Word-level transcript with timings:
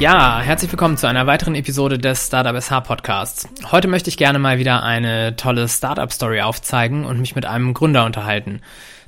Ja, 0.00 0.40
herzlich 0.40 0.72
willkommen 0.72 0.96
zu 0.96 1.06
einer 1.06 1.28
weiteren 1.28 1.54
Episode 1.54 1.98
des 1.98 2.26
Startup 2.26 2.60
SH 2.60 2.80
Podcasts. 2.80 3.48
Heute 3.70 3.86
möchte 3.86 4.10
ich 4.10 4.16
gerne 4.16 4.40
mal 4.40 4.58
wieder 4.58 4.82
eine 4.82 5.36
tolle 5.36 5.68
Startup-Story 5.68 6.40
aufzeigen 6.40 7.04
und 7.04 7.20
mich 7.20 7.36
mit 7.36 7.46
einem 7.46 7.74
Gründer 7.74 8.04
unterhalten. 8.04 8.60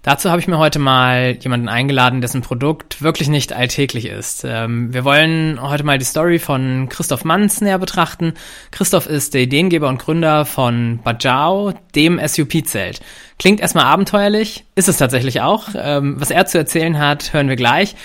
Dazu 0.02 0.30
habe 0.30 0.40
ich 0.40 0.46
mir 0.46 0.58
heute 0.58 0.78
mal 0.78 1.36
jemanden 1.40 1.68
eingeladen, 1.68 2.20
dessen 2.20 2.40
Produkt 2.40 3.02
wirklich 3.02 3.28
nicht 3.28 3.52
alltäglich 3.52 4.06
ist. 4.06 4.44
Ähm, 4.44 4.94
wir 4.94 5.04
wollen 5.04 5.60
heute 5.60 5.82
mal 5.82 5.98
die 5.98 6.04
Story 6.04 6.38
von 6.38 6.88
Christoph 6.88 7.24
Manns 7.24 7.60
näher 7.60 7.80
betrachten. 7.80 8.34
Christoph 8.70 9.08
ist 9.08 9.34
der 9.34 9.40
Ideengeber 9.40 9.88
und 9.88 9.98
Gründer 9.98 10.44
von 10.44 11.00
Bajao, 11.02 11.74
dem 11.96 12.20
SUP-Zelt. 12.24 13.00
Klingt 13.40 13.58
erstmal 13.58 13.86
abenteuerlich, 13.86 14.64
ist 14.76 14.88
es 14.88 14.98
tatsächlich 14.98 15.40
auch. 15.40 15.70
Ähm, 15.76 16.14
was 16.20 16.30
er 16.30 16.46
zu 16.46 16.56
erzählen 16.56 17.00
hat, 17.00 17.32
hören 17.32 17.48
wir 17.48 17.56
gleich. 17.56 17.96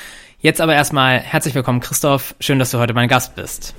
Jetzt 0.42 0.60
aber 0.60 0.74
erstmal 0.74 1.20
herzlich 1.20 1.54
willkommen, 1.54 1.82
Christoph. 1.82 2.34
Schön, 2.40 2.58
dass 2.58 2.72
du 2.72 2.80
heute 2.80 2.96
mein 2.96 3.08
Gast 3.08 3.36
bist. 3.36 3.76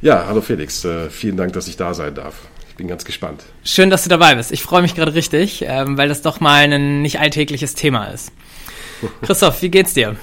Ja, 0.00 0.26
hallo 0.28 0.40
Felix. 0.40 0.84
Äh, 0.84 1.10
vielen 1.10 1.36
Dank, 1.36 1.54
dass 1.54 1.66
ich 1.66 1.76
da 1.76 1.92
sein 1.92 2.14
darf. 2.14 2.36
Ich 2.68 2.76
bin 2.76 2.86
ganz 2.86 3.04
gespannt. 3.04 3.42
Schön, 3.64 3.90
dass 3.90 4.04
du 4.04 4.08
dabei 4.08 4.36
bist. 4.36 4.52
Ich 4.52 4.62
freue 4.62 4.82
mich 4.82 4.94
gerade 4.94 5.12
richtig, 5.12 5.64
ähm, 5.66 5.98
weil 5.98 6.08
das 6.08 6.22
doch 6.22 6.38
mal 6.38 6.72
ein 6.72 7.02
nicht 7.02 7.18
alltägliches 7.18 7.74
Thema 7.74 8.04
ist. 8.06 8.30
Christoph, 9.22 9.60
wie 9.60 9.70
geht's 9.70 9.92
dir? 9.92 10.14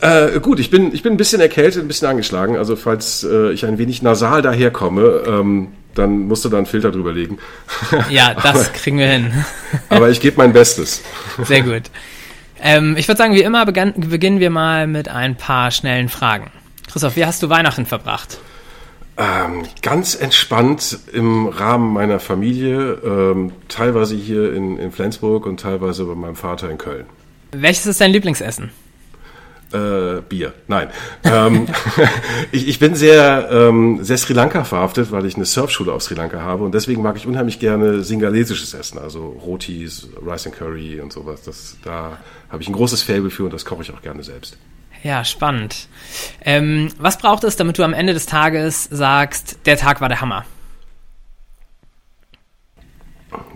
Äh, 0.00 0.40
gut, 0.40 0.58
ich 0.58 0.70
bin, 0.70 0.92
ich 0.92 1.04
bin 1.04 1.12
ein 1.12 1.18
bisschen 1.18 1.40
erkältet, 1.40 1.84
ein 1.84 1.88
bisschen 1.88 2.08
angeschlagen. 2.08 2.56
Also 2.56 2.74
falls 2.74 3.22
äh, 3.22 3.52
ich 3.52 3.64
ein 3.64 3.78
wenig 3.78 4.02
nasal 4.02 4.42
daherkomme, 4.42 5.22
ähm, 5.24 5.68
dann 5.94 6.22
musst 6.22 6.44
du 6.44 6.48
da 6.48 6.56
einen 6.56 6.66
Filter 6.66 6.90
drüber 6.90 7.12
legen. 7.12 7.38
Ja, 8.10 8.34
das 8.42 8.44
aber, 8.44 8.64
kriegen 8.64 8.98
wir 8.98 9.06
hin. 9.06 9.44
aber 9.88 10.10
ich 10.10 10.20
gebe 10.20 10.36
mein 10.38 10.52
Bestes. 10.52 11.00
Sehr 11.44 11.62
gut. 11.62 11.82
Ähm, 12.60 12.96
ich 12.96 13.08
würde 13.08 13.18
sagen, 13.18 13.34
wie 13.34 13.42
immer 13.42 13.64
beginnen 13.66 14.40
wir 14.40 14.50
mal 14.50 14.86
mit 14.86 15.08
ein 15.08 15.36
paar 15.36 15.70
schnellen 15.70 16.08
Fragen. 16.08 16.50
Christoph, 16.90 17.16
wie 17.16 17.26
hast 17.26 17.42
du 17.42 17.48
Weihnachten 17.48 17.86
verbracht? 17.86 18.38
Ähm, 19.16 19.64
ganz 19.82 20.14
entspannt 20.14 20.98
im 21.12 21.48
Rahmen 21.48 21.92
meiner 21.92 22.20
Familie, 22.20 22.92
ähm, 23.04 23.52
teilweise 23.66 24.14
hier 24.14 24.54
in, 24.54 24.78
in 24.78 24.92
Flensburg 24.92 25.44
und 25.44 25.58
teilweise 25.60 26.04
bei 26.04 26.14
meinem 26.14 26.36
Vater 26.36 26.70
in 26.70 26.78
Köln. 26.78 27.06
Welches 27.50 27.86
ist 27.86 28.00
dein 28.00 28.12
Lieblingsessen? 28.12 28.70
Äh, 29.72 30.22
Bier. 30.26 30.54
Nein. 30.66 30.88
ähm, 31.24 31.66
ich, 32.52 32.68
ich 32.68 32.78
bin 32.78 32.94
sehr, 32.94 33.48
ähm, 33.50 33.98
sehr 34.02 34.16
Sri 34.16 34.32
Lanka 34.32 34.64
verhaftet, 34.64 35.12
weil 35.12 35.26
ich 35.26 35.36
eine 35.36 35.44
Surfschule 35.44 35.92
auf 35.92 36.02
Sri 36.02 36.14
Lanka 36.14 36.40
habe 36.40 36.64
und 36.64 36.72
deswegen 36.74 37.02
mag 37.02 37.16
ich 37.16 37.26
unheimlich 37.26 37.58
gerne 37.58 38.02
singalesisches 38.02 38.72
Essen, 38.72 38.98
also 38.98 39.28
Rotis, 39.44 40.08
Rice 40.26 40.46
and 40.46 40.56
Curry 40.56 41.00
und 41.00 41.12
sowas. 41.12 41.42
Das, 41.42 41.76
da 41.84 42.16
habe 42.48 42.62
ich 42.62 42.68
ein 42.68 42.72
großes 42.72 43.02
Faible 43.02 43.30
für 43.30 43.44
und 43.44 43.52
das 43.52 43.66
koche 43.66 43.82
ich 43.82 43.92
auch 43.92 44.00
gerne 44.00 44.22
selbst. 44.22 44.56
Ja, 45.02 45.24
spannend. 45.24 45.88
Ähm, 46.44 46.88
was 46.98 47.18
braucht 47.18 47.44
es, 47.44 47.56
damit 47.56 47.78
du 47.78 47.82
am 47.84 47.92
Ende 47.92 48.14
des 48.14 48.26
Tages 48.26 48.84
sagst, 48.90 49.58
der 49.66 49.76
Tag 49.76 50.00
war 50.00 50.08
der 50.08 50.20
Hammer? 50.20 50.44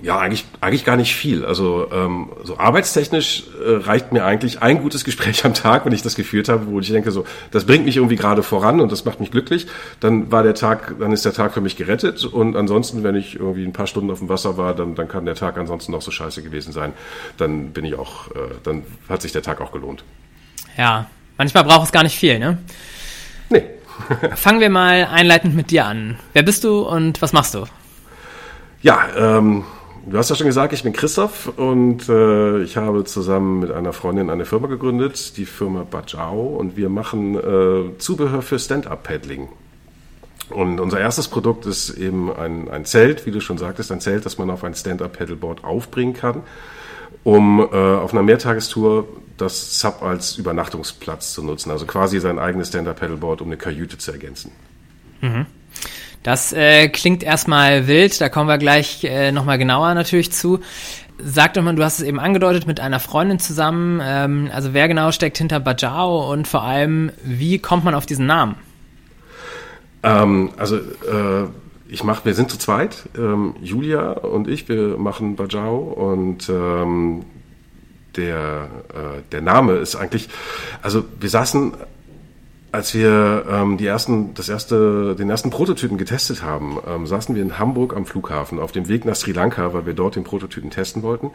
Ja, 0.03 0.19
eigentlich, 0.19 0.45
eigentlich 0.61 0.85
gar 0.85 0.97
nicht 0.97 1.15
viel. 1.15 1.45
Also 1.45 1.89
ähm, 1.93 2.31
so 2.43 2.59
arbeitstechnisch 2.59 3.45
äh, 3.65 3.77
reicht 3.77 4.13
mir 4.13 4.25
eigentlich 4.25 4.61
ein 4.61 4.83
gutes 4.83 5.05
Gespräch 5.05 5.45
am 5.47 5.55
Tag, 5.55 5.87
wenn 5.87 5.93
ich 5.93 6.03
das 6.03 6.15
geführt 6.15 6.51
habe, 6.51 6.67
wo 6.67 6.81
ich 6.81 6.91
denke, 6.91 7.11
so, 7.11 7.25
das 7.51 7.65
bringt 7.65 7.87
mich 7.87 7.97
irgendwie 7.97 8.17
gerade 8.17 8.43
voran 8.43 8.81
und 8.81 8.93
das 8.93 9.05
macht 9.07 9.21
mich 9.21 9.31
glücklich. 9.31 9.67
Dann 10.01 10.31
war 10.31 10.43
der 10.43 10.55
Tag, 10.55 10.97
dann 10.99 11.13
ist 11.13 11.25
der 11.25 11.33
Tag 11.33 11.55
für 11.55 11.63
mich 11.63 11.77
gerettet. 11.77 12.25
Und 12.25 12.57
ansonsten, 12.57 13.03
wenn 13.03 13.15
ich 13.15 13.37
irgendwie 13.37 13.65
ein 13.65 13.73
paar 13.73 13.87
Stunden 13.87 14.11
auf 14.11 14.19
dem 14.19 14.29
Wasser 14.29 14.59
war, 14.59 14.75
dann, 14.75 14.95
dann 14.95 15.09
kann 15.09 15.25
der 15.25 15.37
Tag 15.37 15.57
ansonsten 15.57 15.93
noch 15.93 16.03
so 16.03 16.11
scheiße 16.11 16.43
gewesen 16.43 16.73
sein. 16.73 16.93
Dann 17.39 17.73
bin 17.73 17.85
ich 17.87 17.95
auch, 17.95 18.29
äh, 18.33 18.51
dann 18.65 18.83
hat 19.09 19.23
sich 19.23 19.33
der 19.33 19.43
Tag 19.43 19.61
auch 19.61 19.73
gelohnt. 19.73 20.05
Ja, 20.77 21.07
Manchmal 21.43 21.65
braucht 21.65 21.87
es 21.87 21.93
gar 21.93 22.03
nicht 22.03 22.17
viel, 22.17 22.39
ne? 22.39 22.59
Nee. 23.49 23.65
Fangen 24.37 24.61
wir 24.61 24.71
mal 24.71 25.07
einleitend 25.11 25.55
mit 25.55 25.71
dir 25.71 25.87
an. 25.87 26.19
Wer 26.33 26.43
bist 26.43 26.65
du 26.65 26.83
und 26.83 27.21
was 27.23 27.33
machst 27.33 27.55
du? 27.55 27.65
Ja, 28.83 29.07
ähm, 29.17 29.63
du 30.07 30.19
hast 30.19 30.29
ja 30.31 30.35
schon 30.35 30.49
gesagt, 30.49 30.73
ich 30.73 30.83
bin 30.83 30.93
Christoph 30.93 31.53
und 31.57 32.09
äh, 32.09 32.63
ich 32.63 32.77
habe 32.77 33.05
zusammen 33.05 33.61
mit 33.61 33.71
einer 33.71 33.93
Freundin 33.93 34.29
eine 34.29 34.45
Firma 34.45 34.67
gegründet, 34.67 35.37
die 35.37 35.47
Firma 35.47 35.85
Bajao, 35.89 36.57
und 36.57 36.77
wir 36.77 36.89
machen 36.89 37.37
äh, 37.37 37.97
Zubehör 37.99 38.43
für 38.43 38.59
Stand-Up-Paddling. 38.59 39.49
Und 40.51 40.81
unser 40.81 40.99
erstes 40.99 41.29
Produkt 41.29 41.65
ist 41.67 41.91
eben 41.91 42.33
ein, 42.35 42.69
ein 42.69 42.85
Zelt, 42.85 43.25
wie 43.25 43.31
du 43.31 43.41
schon 43.41 43.57
sagtest, 43.57 43.93
ein 43.93 44.01
Zelt, 44.01 44.27
das 44.27 44.37
man 44.37 44.51
auf 44.51 44.65
ein 44.65 44.75
Stand-Up-Paddleboard 44.75 45.63
aufbringen 45.63 46.15
kann, 46.15 46.43
um 47.23 47.61
äh, 47.61 47.77
auf 47.77 48.13
einer 48.13 48.25
Mehrtagestour 48.25 49.07
das 49.39 49.79
Sub 49.79 50.03
als 50.03 50.37
Übernachtungsplatz 50.37 51.33
zu 51.33 51.45
nutzen. 51.45 51.71
Also 51.71 51.87
quasi 51.87 52.19
sein 52.19 52.41
eigenes 52.41 52.69
Stand-Up-Paddleboard, 52.69 53.43
um 53.43 53.47
eine 53.47 53.57
Kajüte 53.57 53.97
zu 53.97 54.11
ergänzen. 54.11 54.51
Mhm. 55.21 55.47
Das 56.23 56.53
äh, 56.53 56.89
klingt 56.89 57.23
erstmal 57.23 57.89
wild, 57.89 58.21
da 58.21 58.29
kommen 58.29 58.49
wir 58.49 58.59
gleich 58.59 59.03
äh, 59.05 59.33
nochmal 59.33 59.59
genauer 59.59 59.95
natürlich 59.95 60.33
zu. 60.33 60.61
Sag 61.19 61.55
doch 61.55 61.63
mal, 61.63 61.75
du 61.75 61.85
hast 61.85 61.99
es 61.99 62.05
eben 62.05 62.21
angedeutet, 62.21 62.67
mit 62.67 62.81
einer 62.81 63.01
Freundin 63.01 63.39
zusammen. 63.39 64.01
Ähm, 64.03 64.51
also 64.53 64.73
wer 64.73 64.89
genau 64.89 65.13
steckt 65.13 65.39
hinter 65.39 65.61
Bajao 65.61 66.33
und 66.33 66.47
vor 66.47 66.63
allem, 66.63 67.11
wie 67.25 67.59
kommt 67.59 67.85
man 67.85 67.95
auf 67.95 68.07
diesen 68.07 68.27
Namen? 68.27 68.55
Ähm, 70.03 70.51
also 70.57 70.77
äh, 70.77 71.49
ich 71.89 72.05
mache, 72.05 72.25
wir 72.25 72.35
sind 72.35 72.51
zu 72.51 72.59
zweit, 72.59 73.09
ähm, 73.17 73.55
Julia 73.61 74.13
und 74.13 74.49
ich, 74.49 74.69
wir 74.69 74.97
machen 74.99 75.37
Bajao 75.37 75.77
und 75.77 76.49
ähm, 76.49 77.25
der, 78.17 78.69
äh, 78.95 79.23
der 79.31 79.43
Name 79.43 79.75
ist 79.75 79.97
eigentlich, 79.97 80.29
also 80.83 81.05
wir 81.21 81.29
saßen, 81.29 81.75
als 82.73 82.95
wir 82.95 83.45
ähm, 83.51 83.77
die 83.77 83.87
ersten, 83.87 84.33
das 84.33 84.49
erste, 84.49 85.15
den 85.15 85.29
ersten 85.29 85.51
Prototypen 85.51 85.99
getestet 85.99 86.43
haben, 86.43 86.79
ähm, 86.89 87.07
saßen 87.07 87.35
wir 87.35 87.43
in 87.43 87.59
Hamburg 87.59 87.95
am 87.95 88.07
Flughafen 88.07 88.59
auf 88.59 88.73
dem 88.73 88.89
Weg 88.89 89.05
nach 89.05 89.15
Sri 89.15 89.33
Lanka, 89.33 89.75
weil 89.75 89.85
wir 89.85 89.93
dort 89.93 90.17
den 90.17 90.25
Prototypen 90.25 90.71
testen 90.71 91.03
wollten 91.03 91.31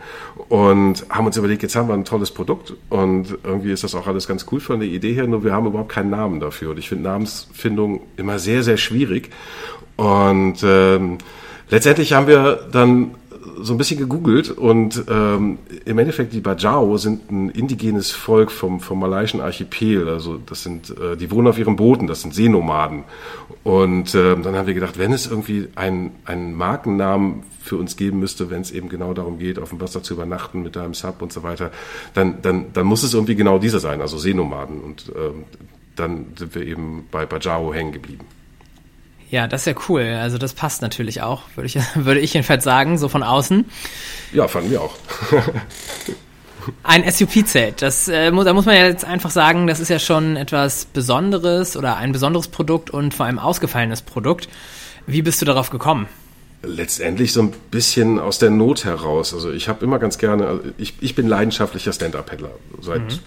und 0.49 1.05
haben 1.09 1.27
uns 1.27 1.37
überlegt, 1.37 1.61
jetzt 1.61 1.75
haben 1.75 1.89
wir 1.89 1.93
ein 1.93 2.05
tolles 2.05 2.31
Produkt 2.31 2.73
und 2.89 3.37
irgendwie 3.43 3.71
ist 3.71 3.83
das 3.83 3.93
auch 3.93 4.07
alles 4.07 4.27
ganz 4.27 4.47
cool 4.51 4.59
von 4.59 4.79
der 4.79 4.89
Idee 4.89 5.13
her, 5.13 5.27
nur 5.27 5.43
wir 5.43 5.53
haben 5.53 5.67
überhaupt 5.67 5.91
keinen 5.91 6.09
Namen 6.09 6.39
dafür 6.39 6.71
und 6.71 6.79
ich 6.79 6.89
finde 6.89 7.03
Namensfindung 7.03 8.01
immer 8.17 8.39
sehr, 8.39 8.63
sehr 8.63 8.77
schwierig 8.77 9.29
und 9.95 10.57
ähm, 10.63 11.19
letztendlich 11.69 12.13
haben 12.13 12.25
wir 12.25 12.67
dann 12.71 13.11
so 13.61 13.73
ein 13.73 13.77
bisschen 13.77 13.97
gegoogelt 13.97 14.49
und 14.49 15.03
ähm, 15.09 15.59
im 15.85 15.99
Endeffekt 15.99 16.33
die 16.33 16.41
Bajau 16.41 16.97
sind 16.97 17.31
ein 17.31 17.49
indigenes 17.49 18.11
Volk 18.11 18.51
vom, 18.51 18.79
vom 18.79 18.99
malaiischen 18.99 19.41
Archipel. 19.41 20.09
Also 20.09 20.37
das 20.37 20.63
sind, 20.63 20.89
äh, 20.91 21.17
die 21.17 21.31
wohnen 21.31 21.47
auf 21.47 21.57
ihren 21.57 21.75
Booten, 21.75 22.07
das 22.07 22.21
sind 22.21 22.33
Seenomaden. 22.33 23.03
Und 23.63 24.15
äh, 24.15 24.35
dann 24.35 24.55
haben 24.55 24.67
wir 24.67 24.73
gedacht, 24.73 24.97
wenn 24.97 25.11
es 25.11 25.27
irgendwie 25.27 25.67
einen, 25.75 26.11
einen 26.25 26.53
Markennamen 26.53 27.43
für 27.61 27.77
uns 27.77 27.97
geben 27.97 28.19
müsste, 28.19 28.49
wenn 28.49 28.61
es 28.61 28.71
eben 28.71 28.89
genau 28.89 29.13
darum 29.13 29.39
geht, 29.39 29.59
auf 29.59 29.69
dem 29.69 29.81
Wasser 29.81 30.03
zu 30.03 30.13
übernachten 30.13 30.63
mit 30.63 30.75
deinem 30.75 30.93
Sub 30.93 31.21
und 31.21 31.33
so 31.33 31.43
weiter, 31.43 31.71
dann, 32.13 32.41
dann, 32.41 32.67
dann 32.73 32.85
muss 32.85 33.03
es 33.03 33.13
irgendwie 33.13 33.35
genau 33.35 33.59
dieser 33.59 33.79
sein, 33.79 34.01
also 34.01 34.17
Seenomaden. 34.17 34.79
Und 34.79 35.11
ähm, 35.15 35.43
dann 35.95 36.27
sind 36.37 36.55
wir 36.55 36.65
eben 36.65 37.07
bei 37.11 37.25
Bajau 37.25 37.73
hängen 37.73 37.91
geblieben. 37.91 38.25
Ja, 39.29 39.47
das 39.47 39.61
ist 39.61 39.65
ja 39.67 39.81
cool. 39.89 40.03
Also 40.21 40.37
das 40.37 40.53
passt 40.53 40.81
natürlich 40.81 41.21
auch, 41.21 41.43
würde 41.55 41.67
ich, 41.67 41.77
würde 41.95 42.19
ich 42.19 42.33
jedenfalls 42.33 42.63
sagen, 42.63 42.97
so 42.97 43.09
von 43.09 43.23
außen. 43.23 43.65
Ja, 44.33 44.47
fanden 44.47 44.71
wir 44.71 44.81
auch. 44.81 44.95
ein 46.83 47.09
SUP-Zelt, 47.09 47.81
das 47.81 48.07
äh, 48.07 48.31
da 48.31 48.53
muss 48.53 48.65
man 48.65 48.75
ja 48.75 48.87
jetzt 48.87 49.05
einfach 49.05 49.31
sagen, 49.31 49.67
das 49.67 49.79
ist 49.79 49.89
ja 49.89 49.99
schon 49.99 50.35
etwas 50.35 50.85
Besonderes 50.85 51.77
oder 51.77 51.97
ein 51.97 52.11
besonderes 52.11 52.49
Produkt 52.49 52.89
und 52.89 53.13
vor 53.13 53.25
allem 53.25 53.39
ausgefallenes 53.39 54.01
Produkt. 54.01 54.49
Wie 55.05 55.21
bist 55.21 55.41
du 55.41 55.45
darauf 55.45 55.69
gekommen? 55.69 56.07
Letztendlich 56.63 57.31
so 57.31 57.41
ein 57.41 57.53
bisschen 57.71 58.19
aus 58.19 58.39
der 58.39 58.49
Not 58.49 58.83
heraus. 58.83 59.33
Also 59.33 59.51
ich 59.51 59.69
habe 59.69 59.85
immer 59.85 59.99
ganz 59.99 60.17
gerne, 60.17 60.47
also 60.47 60.63
ich, 60.77 60.95
ich 60.99 61.15
bin 61.15 61.27
leidenschaftlicher 61.27 61.93
Stand-Up-Paddler. 61.93 62.51
Seit 62.81 63.01
mhm 63.01 63.19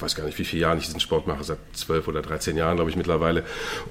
ich 0.00 0.02
weiß 0.02 0.14
gar 0.14 0.24
nicht, 0.24 0.38
wie 0.38 0.44
viele 0.44 0.62
Jahre 0.62 0.78
ich 0.78 0.86
diesen 0.86 1.00
Sport 1.00 1.26
mache, 1.26 1.44
seit 1.44 1.58
zwölf 1.74 2.08
oder 2.08 2.22
dreizehn 2.22 2.56
Jahren, 2.56 2.76
glaube 2.76 2.88
ich, 2.88 2.96
mittlerweile. 2.96 3.44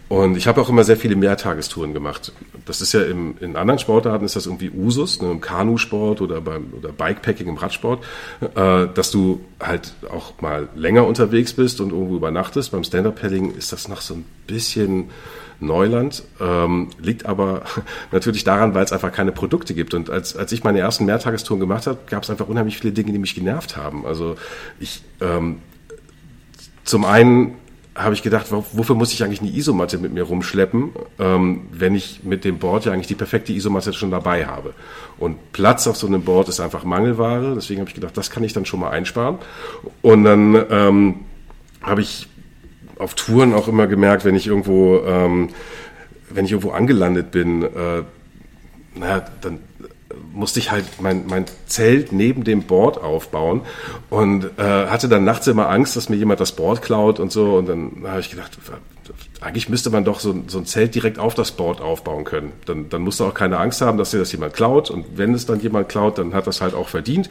Und 0.07 0.37
ich 0.37 0.47
habe 0.47 0.59
auch 0.59 0.67
immer 0.67 0.83
sehr 0.83 0.97
viele 0.97 1.15
Mehrtagestouren 1.15 1.93
gemacht. 1.93 2.31
Das 2.65 2.81
ist 2.81 2.93
ja 2.93 3.03
im, 3.03 3.35
in 3.39 3.55
anderen 3.55 3.77
Sportarten 3.77 4.25
ist 4.25 4.35
das 4.35 4.47
irgendwie 4.47 4.71
Usus, 4.71 5.21
ne, 5.21 5.29
im 5.29 5.39
Kanusport 5.39 6.21
oder 6.21 6.41
beim 6.41 6.73
oder 6.75 6.89
Bikepacking 6.91 7.47
im 7.47 7.57
Radsport, 7.57 8.03
äh, 8.41 8.87
dass 8.91 9.11
du 9.11 9.41
halt 9.59 9.93
auch 10.09 10.41
mal 10.41 10.67
länger 10.75 11.05
unterwegs 11.05 11.53
bist 11.53 11.79
und 11.79 11.91
irgendwo 11.91 12.15
übernachtest. 12.15 12.71
Beim 12.71 12.83
Stand-Up-Paddling 12.83 13.53
ist 13.53 13.71
das 13.71 13.87
noch 13.87 14.01
so 14.01 14.15
ein 14.15 14.25
bisschen 14.47 15.11
Neuland, 15.59 16.23
ähm, 16.39 16.89
liegt 16.99 17.25
aber 17.27 17.63
natürlich 18.11 18.43
daran, 18.43 18.73
weil 18.73 18.83
es 18.83 18.93
einfach 18.93 19.11
keine 19.11 19.31
Produkte 19.31 19.75
gibt. 19.75 19.93
Und 19.93 20.09
als, 20.09 20.35
als 20.35 20.51
ich 20.53 20.63
meine 20.63 20.79
ersten 20.79 21.05
Mehrtagestouren 21.05 21.59
gemacht 21.59 21.85
habe, 21.85 21.99
gab 22.09 22.23
es 22.23 22.31
einfach 22.31 22.47
unheimlich 22.47 22.79
viele 22.79 22.93
Dinge, 22.93 23.11
die 23.11 23.19
mich 23.19 23.35
genervt 23.35 23.77
haben. 23.77 24.05
Also 24.05 24.37
ich 24.79 25.03
ähm, 25.21 25.59
zum 26.89 27.05
einen 27.05 27.55
habe 27.95 28.15
ich 28.15 28.23
gedacht, 28.23 28.47
wofür 28.49 28.95
muss 28.95 29.13
ich 29.13 29.23
eigentlich 29.23 29.41
eine 29.41 29.51
Isomatte 29.51 29.97
mit 29.97 30.13
mir 30.13 30.23
rumschleppen, 30.23 30.91
ähm, 31.19 31.67
wenn 31.71 31.93
ich 31.93 32.23
mit 32.23 32.45
dem 32.45 32.57
Board 32.57 32.85
ja 32.85 32.93
eigentlich 32.93 33.07
die 33.07 33.15
perfekte 33.15 33.51
Isomatte 33.53 33.93
schon 33.93 34.09
dabei 34.09 34.45
habe. 34.45 34.73
Und 35.17 35.51
Platz 35.51 35.85
auf 35.85 35.97
so 35.97 36.07
einem 36.07 36.23
Board 36.23 36.49
ist 36.49 36.59
einfach 36.59 36.83
Mangelware, 36.85 37.53
deswegen 37.55 37.81
habe 37.81 37.89
ich 37.89 37.95
gedacht, 37.95 38.17
das 38.17 38.31
kann 38.31 38.43
ich 38.43 38.53
dann 38.53 38.65
schon 38.65 38.79
mal 38.79 38.89
einsparen. 38.89 39.37
Und 40.01 40.23
dann 40.23 40.65
ähm, 40.71 41.15
habe 41.81 42.01
ich 42.01 42.27
auf 42.97 43.13
Touren 43.13 43.53
auch 43.53 43.67
immer 43.67 43.85
gemerkt, 43.85 44.25
wenn 44.25 44.35
ich 44.35 44.47
irgendwo, 44.47 45.03
ähm, 45.05 45.49
wenn 46.29 46.45
ich 46.45 46.51
irgendwo 46.51 46.71
angelandet 46.71 47.31
bin, 47.31 47.63
äh, 47.63 48.03
naja, 48.95 49.25
dann 49.41 49.59
musste 50.33 50.59
ich 50.59 50.71
halt 50.71 50.85
mein, 50.99 51.25
mein 51.27 51.45
Zelt 51.65 52.11
neben 52.11 52.43
dem 52.43 52.63
Board 52.63 53.01
aufbauen 53.01 53.61
und 54.09 54.45
äh, 54.57 54.87
hatte 54.87 55.09
dann 55.09 55.23
nachts 55.23 55.47
immer 55.47 55.69
Angst, 55.69 55.95
dass 55.95 56.09
mir 56.09 56.15
jemand 56.15 56.39
das 56.39 56.51
Board 56.51 56.81
klaut 56.81 57.19
und 57.19 57.31
so. 57.31 57.55
Und 57.55 57.67
dann 57.67 58.03
habe 58.05 58.19
ich 58.19 58.29
gedacht, 58.29 58.57
eigentlich 59.41 59.69
müsste 59.69 59.89
man 59.89 60.03
doch 60.05 60.19
so, 60.19 60.35
so 60.47 60.59
ein 60.59 60.65
Zelt 60.65 60.95
direkt 60.95 61.19
auf 61.19 61.33
das 61.33 61.51
Board 61.51 61.81
aufbauen 61.81 62.25
können. 62.25 62.51
Dann, 62.65 62.89
dann 62.89 63.01
musst 63.01 63.19
du 63.19 63.25
auch 63.25 63.33
keine 63.33 63.57
Angst 63.57 63.81
haben, 63.81 63.97
dass 63.97 64.11
dir 64.11 64.19
das 64.19 64.31
jemand 64.31 64.53
klaut. 64.53 64.89
Und 64.89 65.05
wenn 65.15 65.33
es 65.33 65.45
dann 65.45 65.59
jemand 65.59 65.89
klaut, 65.89 66.17
dann 66.17 66.33
hat 66.33 66.47
das 66.47 66.61
halt 66.61 66.73
auch 66.73 66.89
verdient. 66.89 67.29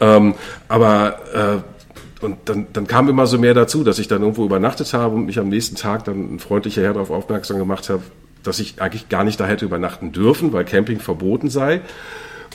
Ähm, 0.00 0.34
aber 0.68 1.18
äh, 1.34 2.24
und 2.24 2.36
dann, 2.46 2.66
dann 2.72 2.86
kam 2.86 3.08
immer 3.08 3.26
so 3.26 3.38
mehr 3.38 3.54
dazu, 3.54 3.84
dass 3.84 3.98
ich 3.98 4.08
dann 4.08 4.22
irgendwo 4.22 4.44
übernachtet 4.44 4.92
habe 4.92 5.14
und 5.14 5.26
mich 5.26 5.38
am 5.38 5.48
nächsten 5.48 5.76
Tag 5.76 6.04
dann 6.04 6.34
ein 6.34 6.38
freundlicher 6.40 6.82
Herr 6.82 6.94
darauf 6.94 7.10
aufmerksam 7.10 7.58
gemacht 7.58 7.88
habe, 7.90 8.02
dass 8.42 8.58
ich 8.58 8.80
eigentlich 8.80 9.08
gar 9.08 9.24
nicht 9.24 9.38
da 9.38 9.46
hätte 9.46 9.64
übernachten 9.64 10.12
dürfen, 10.12 10.52
weil 10.52 10.64
Camping 10.64 11.00
verboten 11.00 11.50
sei. 11.50 11.80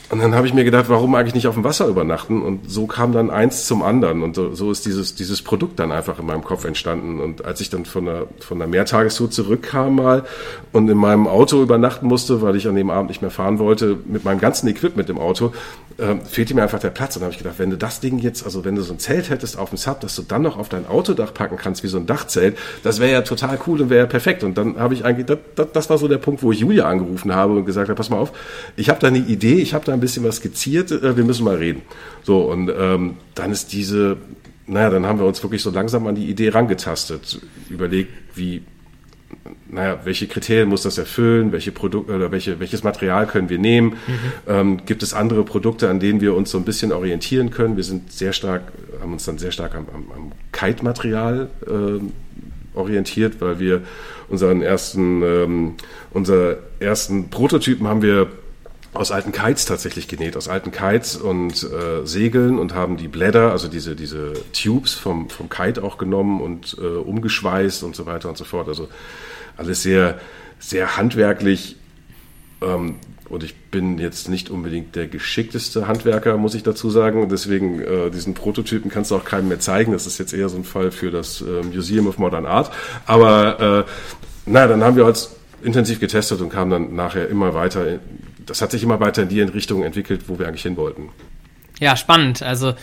Und 0.09 0.19
dann 0.19 0.35
habe 0.35 0.45
ich 0.45 0.53
mir 0.53 0.63
gedacht, 0.63 0.89
warum 0.89 1.15
eigentlich 1.15 1.33
nicht 1.33 1.47
auf 1.47 1.55
dem 1.55 1.63
Wasser 1.63 1.87
übernachten? 1.87 2.41
Und 2.41 2.69
so 2.69 2.85
kam 2.87 3.13
dann 3.13 3.31
eins 3.31 3.65
zum 3.65 3.81
anderen. 3.81 4.21
Und 4.21 4.35
so, 4.35 4.53
so 4.53 4.69
ist 4.69 4.85
dieses, 4.85 5.15
dieses 5.15 5.41
Produkt 5.41 5.79
dann 5.79 5.91
einfach 5.91 6.19
in 6.19 6.25
meinem 6.25 6.43
Kopf 6.43 6.65
entstanden. 6.65 7.19
Und 7.19 7.45
als 7.45 7.61
ich 7.61 7.69
dann 7.69 7.85
von 7.85 8.05
der, 8.05 8.27
von 8.39 8.59
der 8.59 8.67
Mehrtagestour 8.67 9.31
zurückkam 9.31 9.95
mal 9.95 10.23
und 10.71 10.89
in 10.89 10.97
meinem 10.97 11.25
Auto 11.27 11.61
übernachten 11.61 12.05
musste, 12.05 12.41
weil 12.41 12.55
ich 12.55 12.67
an 12.67 12.75
dem 12.75 12.89
Abend 12.89 13.09
nicht 13.09 13.21
mehr 13.21 13.31
fahren 13.31 13.59
wollte, 13.59 13.97
mit 14.05 14.23
meinem 14.23 14.39
ganzen 14.39 14.67
Equipment 14.67 15.09
im 15.09 15.17
Auto, 15.17 15.53
äh, 15.97 16.15
fehlte 16.25 16.53
mir 16.53 16.63
einfach 16.63 16.79
der 16.79 16.89
Platz. 16.89 17.15
Und 17.15 17.21
dann 17.21 17.27
habe 17.27 17.33
ich 17.33 17.39
gedacht, 17.39 17.57
wenn 17.57 17.69
du 17.69 17.77
das 17.77 17.99
Ding 17.99 18.19
jetzt, 18.19 18.45
also 18.45 18.65
wenn 18.65 18.75
du 18.75 18.81
so 18.83 18.93
ein 18.93 18.99
Zelt 18.99 19.29
hättest 19.29 19.57
auf 19.57 19.69
dem 19.69 19.77
Sub, 19.77 20.01
dass 20.01 20.15
du 20.15 20.21
dann 20.21 20.41
noch 20.41 20.57
auf 20.57 20.69
dein 20.69 20.85
Autodach 20.85 21.33
packen 21.33 21.57
kannst, 21.57 21.83
wie 21.83 21.87
so 21.87 21.97
ein 21.97 22.05
Dachzelt, 22.05 22.57
das 22.83 22.99
wäre 22.99 23.11
ja 23.11 23.21
total 23.21 23.57
cool 23.65 23.81
und 23.81 23.89
wäre 23.89 24.01
ja 24.01 24.07
perfekt. 24.07 24.43
Und 24.43 24.57
dann 24.57 24.77
habe 24.77 24.93
ich 24.93 25.05
eigentlich, 25.05 25.25
das, 25.25 25.39
das, 25.55 25.71
das 25.71 25.89
war 25.89 25.97
so 25.97 26.07
der 26.07 26.17
Punkt, 26.17 26.43
wo 26.43 26.51
ich 26.51 26.59
Julia 26.59 26.87
angerufen 26.87 27.33
habe 27.33 27.53
und 27.53 27.65
gesagt 27.65 27.89
habe, 27.89 27.95
pass 27.95 28.09
mal 28.09 28.17
auf, 28.17 28.31
ich 28.75 28.89
habe 28.89 28.99
da 28.99 29.07
eine 29.07 29.19
Idee, 29.19 29.55
ich 29.55 29.73
habe 29.73 29.85
da 29.85 29.92
ein 29.93 29.99
bisschen 29.99 30.23
was 30.23 30.37
skizziert, 30.37 30.91
äh, 30.91 31.15
wir 31.15 31.23
müssen 31.23 31.43
mal 31.43 31.55
reden. 31.55 31.81
So, 32.23 32.41
und 32.51 32.71
ähm, 32.77 33.17
dann 33.35 33.51
ist 33.51 33.73
diese, 33.73 34.17
naja, 34.67 34.89
dann 34.89 35.05
haben 35.05 35.19
wir 35.19 35.25
uns 35.25 35.41
wirklich 35.43 35.61
so 35.61 35.69
langsam 35.69 36.07
an 36.07 36.15
die 36.15 36.29
Idee 36.29 36.49
rangetastet, 36.49 37.41
überlegt, 37.69 38.11
wie, 38.35 38.63
naja, 39.69 39.99
welche 40.03 40.27
Kriterien 40.27 40.69
muss 40.69 40.83
das 40.83 40.97
erfüllen, 40.97 41.51
welche 41.51 41.71
Produkte 41.71 42.13
oder 42.13 42.31
welche, 42.31 42.59
welches 42.59 42.83
Material 42.83 43.27
können 43.27 43.49
wir 43.49 43.57
nehmen? 43.59 43.89
Mhm. 43.89 44.19
Ähm, 44.47 44.85
gibt 44.85 45.03
es 45.03 45.13
andere 45.13 45.43
Produkte, 45.43 45.89
an 45.89 45.99
denen 45.99 46.21
wir 46.21 46.35
uns 46.35 46.51
so 46.51 46.57
ein 46.57 46.65
bisschen 46.65 46.91
orientieren 46.91 47.49
können? 47.49 47.75
Wir 47.75 47.83
sind 47.83 48.11
sehr 48.11 48.33
stark, 48.33 48.71
haben 49.01 49.13
uns 49.13 49.25
dann 49.25 49.37
sehr 49.37 49.51
stark 49.51 49.75
am, 49.75 49.87
am, 49.93 50.11
am 50.15 50.31
Kite-Material 50.51 51.49
äh, 51.67 52.77
orientiert, 52.77 53.35
weil 53.39 53.59
wir 53.59 53.81
unseren 54.29 54.61
ersten, 54.61 55.21
ähm, 55.23 55.73
unser 56.11 56.57
ersten 56.79 57.29
Prototypen 57.29 57.87
haben 57.87 58.01
wir 58.01 58.27
aus 58.93 59.11
alten 59.11 59.31
Kites 59.31 59.65
tatsächlich 59.65 60.07
genäht, 60.07 60.37
aus 60.37 60.47
alten 60.47 60.71
Kites 60.71 61.15
und 61.15 61.63
äh, 61.63 62.05
Segeln 62.05 62.59
und 62.59 62.75
haben 62.75 62.97
die 62.97 63.07
Blätter, 63.07 63.51
also 63.51 63.67
diese, 63.67 63.95
diese 63.95 64.33
Tubes 64.53 64.93
vom, 64.93 65.29
vom 65.29 65.49
Kite 65.49 65.83
auch 65.83 65.97
genommen 65.97 66.41
und 66.41 66.77
äh, 66.79 66.85
umgeschweißt 66.85 67.83
und 67.83 67.95
so 67.95 68.05
weiter 68.05 68.29
und 68.29 68.37
so 68.37 68.43
fort. 68.43 68.67
Also 68.67 68.89
alles 69.57 69.81
sehr, 69.81 70.19
sehr 70.59 70.97
handwerklich. 70.97 71.77
Ähm, 72.61 72.95
und 73.29 73.43
ich 73.43 73.55
bin 73.55 73.97
jetzt 73.97 74.29
nicht 74.29 74.51
unbedingt 74.51 74.95
der 74.95 75.07
geschickteste 75.07 75.87
Handwerker, 75.87 76.37
muss 76.37 76.53
ich 76.53 76.61
dazu 76.61 76.91
sagen. 76.91 77.27
Deswegen, 77.29 77.81
äh, 77.81 78.11
diesen 78.11 78.35
Prototypen 78.35 78.91
kannst 78.91 79.09
du 79.09 79.15
auch 79.15 79.25
keinem 79.25 79.47
mehr 79.47 79.59
zeigen. 79.59 79.91
Das 79.91 80.05
ist 80.05 80.19
jetzt 80.19 80.33
eher 80.33 80.49
so 80.49 80.57
ein 80.57 80.63
Fall 80.63 80.91
für 80.91 81.09
das 81.09 81.41
äh, 81.41 81.63
Museum 81.63 82.05
of 82.05 82.19
Modern 82.19 82.45
Art. 82.45 82.71
Aber 83.07 83.85
äh, 83.87 83.91
na, 84.45 84.67
dann 84.67 84.83
haben 84.83 84.97
wir 84.97 85.05
uns 85.05 85.31
intensiv 85.63 85.99
getestet 85.99 86.41
und 86.41 86.49
kamen 86.49 86.69
dann 86.69 86.95
nachher 86.95 87.27
immer 87.29 87.53
weiter 87.53 87.99
das 88.45 88.61
hat 88.61 88.71
sich 88.71 88.83
immer 88.83 88.99
weiter 88.99 89.23
in 89.23 89.29
die 89.29 89.41
Richtung 89.41 89.83
entwickelt, 89.83 90.23
wo 90.27 90.39
wir 90.39 90.47
eigentlich 90.47 90.63
hin 90.63 90.77
wollten. 90.77 91.09
Ja, 91.79 91.95
spannend. 91.95 92.41
Also 92.43 92.75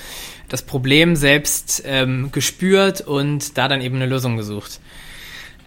das 0.48 0.62
Problem 0.62 1.16
selbst 1.16 1.82
ähm, 1.86 2.30
gespürt 2.32 3.00
und 3.00 3.56
da 3.56 3.68
dann 3.68 3.80
eben 3.80 3.96
eine 3.96 4.06
Lösung 4.06 4.36
gesucht. 4.36 4.80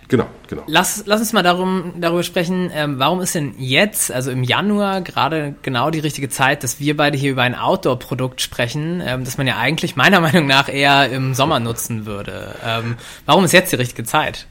Genau, 0.10 0.28
genau. 0.48 0.64
Lass, 0.68 1.04
lass 1.06 1.22
uns 1.22 1.34
mal 1.34 1.42
darum, 1.42 1.94
darüber 2.00 2.24
sprechen, 2.24 2.70
ähm, 2.74 3.00
warum 3.00 3.22
ist 3.22 3.34
denn 3.34 3.56
jetzt, 3.58 4.12
also 4.12 4.30
im 4.30 4.44
Januar, 4.44 5.02
gerade 5.02 5.56
genau 5.62 5.90
die 5.90 6.00
richtige 6.00 6.30
Zeit, 6.30 6.64
dass 6.64 6.80
wir 6.80 6.96
beide 6.96 7.18
hier 7.18 7.32
über 7.32 7.42
ein 7.42 7.56
Outdoor-Produkt 7.56 8.42
sprechen, 8.42 9.02
ähm, 9.04 9.24
das 9.24 9.38
man 9.38 9.48
ja 9.48 9.58
eigentlich 9.58 9.96
meiner 9.96 10.20
Meinung 10.22 10.46
nach 10.46 10.70
eher 10.70 11.10
im 11.10 11.34
Sommer 11.34 11.60
nutzen 11.60 12.06
würde. 12.06 12.54
Ähm, 12.64 12.96
warum 13.26 13.46
ist 13.46 13.54
jetzt 13.54 13.72
die 13.72 13.78
richtige 13.78 14.04
Zeit? 14.04 14.46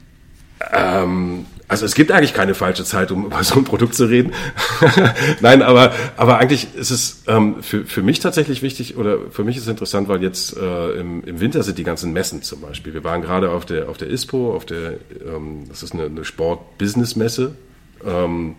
Ähm, 0.73 1.47
also 1.73 1.87
es 1.87 1.95
gibt 1.95 2.13
eigentlich 2.13 2.35
keine 2.35 2.53
falsche 2.53 2.85
Zeit, 2.85 3.11
um 3.13 3.25
über 3.27 3.43
so 3.43 3.55
ein 3.55 3.65
Produkt 3.65 3.95
zu 3.95 4.05
reden. 4.05 4.35
Nein, 5.41 5.63
aber, 5.63 5.93
aber 6.19 6.37
eigentlich 6.37 6.69
ist 6.75 6.91
es 6.91 7.23
ähm, 7.27 7.63
für, 7.63 7.87
für 7.87 8.03
mich 8.03 8.21
tatsächlich 8.21 8.61
wichtig 8.61 8.99
oder 8.99 9.17
für 9.31 9.43
mich 9.43 9.57
ist 9.57 9.63
es 9.63 9.69
interessant, 9.69 10.07
weil 10.07 10.23
jetzt 10.23 10.55
äh, 10.55 11.01
im, 11.01 11.25
im 11.25 11.41
Winter 11.41 11.63
sind 11.63 11.79
die 11.79 11.83
ganzen 11.83 12.13
Messen 12.13 12.43
zum 12.43 12.61
Beispiel. 12.61 12.93
Wir 12.93 13.05
waren 13.05 13.23
gerade 13.23 13.51
auf 13.51 13.65
der, 13.65 13.89
auf 13.89 13.97
der 13.97 14.09
ISPO, 14.09 14.55
auf 14.55 14.67
der, 14.67 14.99
ähm, 15.27 15.65
das 15.67 15.83
ist 15.83 15.95
eine, 15.95 16.05
eine 16.05 16.27
Sport-Business-Messe. 16.27 17.57
Ähm, 18.05 18.57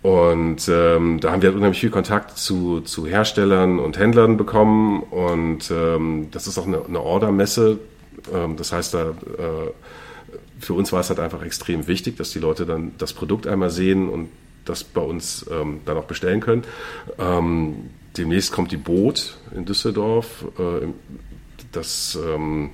und 0.00 0.66
ähm, 0.68 1.20
da 1.20 1.30
haben 1.30 1.42
wir 1.42 1.54
unheimlich 1.54 1.80
viel 1.80 1.90
Kontakt 1.90 2.38
zu, 2.38 2.80
zu 2.80 3.06
Herstellern 3.06 3.78
und 3.78 3.98
Händlern 3.98 4.38
bekommen. 4.38 5.02
Und 5.02 5.70
ähm, 5.70 6.28
das 6.30 6.46
ist 6.46 6.56
auch 6.56 6.66
eine, 6.66 6.86
eine 6.86 7.00
Order-Messe. 7.02 7.78
Ähm, 8.32 8.56
das 8.56 8.72
heißt, 8.72 8.94
da 8.94 9.10
äh, 9.10 9.70
für 10.64 10.74
uns 10.74 10.92
war 10.92 11.00
es 11.00 11.08
halt 11.08 11.20
einfach 11.20 11.42
extrem 11.42 11.86
wichtig, 11.86 12.16
dass 12.16 12.30
die 12.30 12.38
Leute 12.38 12.66
dann 12.66 12.92
das 12.98 13.12
Produkt 13.12 13.46
einmal 13.46 13.70
sehen 13.70 14.08
und 14.08 14.28
das 14.64 14.82
bei 14.82 15.00
uns 15.00 15.46
ähm, 15.50 15.80
dann 15.84 15.96
auch 15.96 16.04
bestellen 16.04 16.40
können. 16.40 16.64
Ähm, 17.18 17.90
demnächst 18.16 18.52
kommt 18.52 18.72
die 18.72 18.76
Boot 18.76 19.36
in 19.54 19.64
Düsseldorf. 19.64 20.46
Äh, 20.58 20.88
das, 21.72 22.18
ähm, 22.24 22.70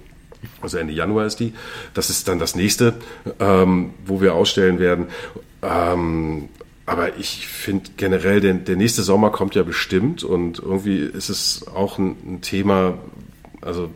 also 0.61 0.79
Ende 0.79 0.93
Januar 0.93 1.27
ist 1.27 1.41
die. 1.41 1.53
Das 1.95 2.11
ist 2.11 2.29
dann 2.29 2.39
das 2.39 2.55
nächste, 2.55 2.95
ähm, 3.39 3.95
wo 4.07 4.21
wir 4.21 4.35
ausstellen 4.35 4.79
werden. 4.79 5.09
Ähm, 5.63 6.49
aber 6.87 7.19
ich 7.19 7.47
finde 7.47 7.91
generell, 7.97 8.41
der, 8.41 8.55
der 8.55 8.77
nächste 8.77 9.03
Sommer 9.03 9.31
kommt 9.31 9.55
ja 9.55 9.63
bestimmt 9.63 10.25
und 10.25 10.59
irgendwie 10.59 10.99
ist 10.99 11.29
es 11.29 11.67
auch 11.69 11.99
ein, 11.99 12.17
ein 12.27 12.41
Thema, 12.41 12.99
also 13.61 13.91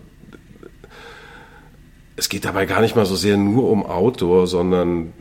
es 2.16 2.28
geht 2.28 2.44
dabei 2.44 2.66
gar 2.66 2.80
nicht 2.80 2.96
mal 2.96 3.06
so 3.06 3.16
sehr 3.16 3.36
nur 3.36 3.70
um 3.70 3.84
Outdoor, 3.84 4.46
sondern 4.46 5.12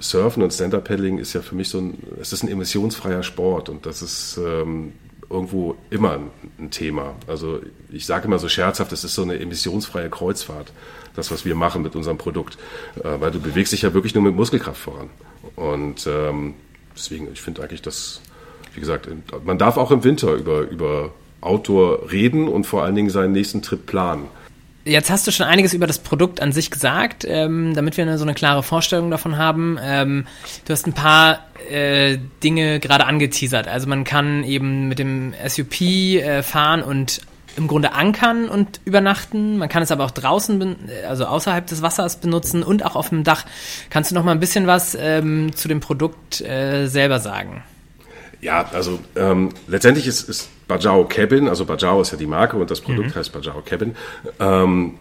Surfen 0.00 0.42
und 0.42 0.52
Stand-Up-Paddling 0.52 1.18
ist 1.18 1.32
ja 1.32 1.42
für 1.42 1.54
mich 1.54 1.68
so 1.68 1.78
ein, 1.78 1.98
es 2.20 2.32
ist 2.32 2.42
ein 2.42 2.48
emissionsfreier 2.48 3.22
Sport 3.22 3.68
und 3.68 3.86
das 3.86 4.02
ist 4.02 4.38
ähm, 4.38 4.92
irgendwo 5.30 5.76
immer 5.90 6.12
ein, 6.12 6.30
ein, 6.58 6.70
Thema. 6.70 7.14
Also 7.26 7.60
ich 7.90 8.04
sage 8.06 8.26
immer 8.26 8.38
so 8.38 8.48
scherzhaft, 8.48 8.92
es 8.92 9.04
ist 9.04 9.14
so 9.14 9.22
eine 9.22 9.38
emissionsfreie 9.38 10.10
Kreuzfahrt, 10.10 10.72
das, 11.14 11.30
was 11.30 11.44
wir 11.44 11.54
machen 11.54 11.82
mit 11.82 11.94
unserem 11.94 12.18
Produkt, 12.18 12.58
äh, 13.02 13.20
weil 13.20 13.30
du 13.30 13.40
bewegst 13.40 13.72
dich 13.72 13.82
ja 13.82 13.94
wirklich 13.94 14.14
nur 14.14 14.24
mit 14.24 14.34
Muskelkraft 14.34 14.80
voran. 14.80 15.10
Und 15.54 16.06
ähm, 16.06 16.54
deswegen, 16.96 17.28
ich 17.32 17.40
finde 17.40 17.62
eigentlich, 17.62 17.82
dass, 17.82 18.20
wie 18.74 18.80
gesagt, 18.80 19.08
man 19.44 19.58
darf 19.58 19.76
auch 19.76 19.90
im 19.90 20.02
Winter 20.04 20.34
über, 20.34 20.62
über 20.62 21.12
Outdoor 21.40 22.10
reden 22.10 22.48
und 22.48 22.64
vor 22.64 22.82
allen 22.82 22.94
Dingen 22.94 23.10
seinen 23.10 23.32
nächsten 23.32 23.62
Trip 23.62 23.84
planen. 23.86 24.26
Jetzt 24.84 25.10
hast 25.10 25.26
du 25.26 25.30
schon 25.30 25.46
einiges 25.46 25.74
über 25.74 25.86
das 25.86 26.00
Produkt 26.00 26.42
an 26.42 26.50
sich 26.50 26.70
gesagt, 26.70 27.24
ähm, 27.28 27.72
damit 27.74 27.96
wir 27.96 28.02
eine, 28.02 28.18
so 28.18 28.24
eine 28.24 28.34
klare 28.34 28.64
Vorstellung 28.64 29.10
davon 29.10 29.38
haben. 29.38 29.78
Ähm, 29.80 30.26
du 30.64 30.72
hast 30.72 30.86
ein 30.86 30.92
paar 30.92 31.46
äh, 31.70 32.18
Dinge 32.42 32.80
gerade 32.80 33.06
angeteasert. 33.06 33.68
Also 33.68 33.88
man 33.88 34.02
kann 34.02 34.42
eben 34.42 34.88
mit 34.88 34.98
dem 34.98 35.34
SUP 35.46 35.80
äh, 35.80 36.42
fahren 36.42 36.82
und 36.82 37.20
im 37.56 37.68
Grunde 37.68 37.92
ankern 37.92 38.48
und 38.48 38.80
übernachten. 38.84 39.58
Man 39.58 39.68
kann 39.68 39.82
es 39.82 39.92
aber 39.92 40.04
auch 40.04 40.10
draußen, 40.10 40.76
also 41.06 41.26
außerhalb 41.26 41.66
des 41.66 41.82
Wassers 41.82 42.16
benutzen 42.16 42.62
und 42.62 42.84
auch 42.84 42.96
auf 42.96 43.10
dem 43.10 43.24
Dach. 43.24 43.44
Kannst 43.90 44.10
du 44.10 44.14
noch 44.14 44.24
mal 44.24 44.32
ein 44.32 44.40
bisschen 44.40 44.66
was 44.66 44.96
ähm, 44.98 45.54
zu 45.54 45.68
dem 45.68 45.80
Produkt 45.80 46.40
äh, 46.40 46.86
selber 46.86 47.20
sagen? 47.20 47.62
Ja, 48.42 48.68
also 48.72 48.98
ähm, 49.14 49.50
letztendlich 49.68 50.06
ist, 50.06 50.28
ist 50.28 50.50
Bajau 50.66 51.04
Cabin, 51.04 51.48
also 51.48 51.64
Bajau 51.64 52.02
ist 52.02 52.10
ja 52.10 52.18
die 52.18 52.26
Marke 52.26 52.56
und 52.56 52.70
das 52.70 52.80
Produkt 52.80 53.10
mhm. 53.10 53.14
heißt 53.14 53.32
Bajau 53.32 53.62
Cabin. 53.64 53.94
Ähm, 54.40 54.94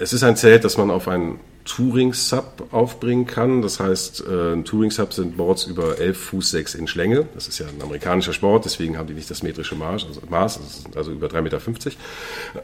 es 0.00 0.12
ist 0.12 0.22
ein 0.22 0.36
Zelt, 0.36 0.64
das 0.64 0.76
man 0.78 0.90
auf 0.90 1.08
einen 1.08 1.40
Touring-Sub 1.64 2.68
aufbringen 2.70 3.26
kann. 3.26 3.62
Das 3.62 3.78
heißt, 3.78 4.24
äh, 4.26 4.52
ein 4.54 4.64
Touring-Sub 4.64 5.12
sind 5.12 5.36
Boards 5.36 5.66
über 5.66 5.98
11 5.98 6.18
Fuß 6.18 6.50
6 6.50 6.74
Inch 6.76 6.94
Länge. 6.94 7.26
Das 7.34 7.46
ist 7.48 7.58
ja 7.58 7.66
ein 7.66 7.82
amerikanischer 7.82 8.32
Sport, 8.32 8.64
deswegen 8.64 8.96
haben 8.96 9.06
die 9.06 9.14
nicht 9.14 9.30
das 9.30 9.42
metrische 9.42 9.74
Maß, 9.74 10.06
also, 10.06 10.22
Maß, 10.28 10.60
also 10.94 11.12
über 11.12 11.26
3,50 11.26 11.42
Meter. 11.42 11.58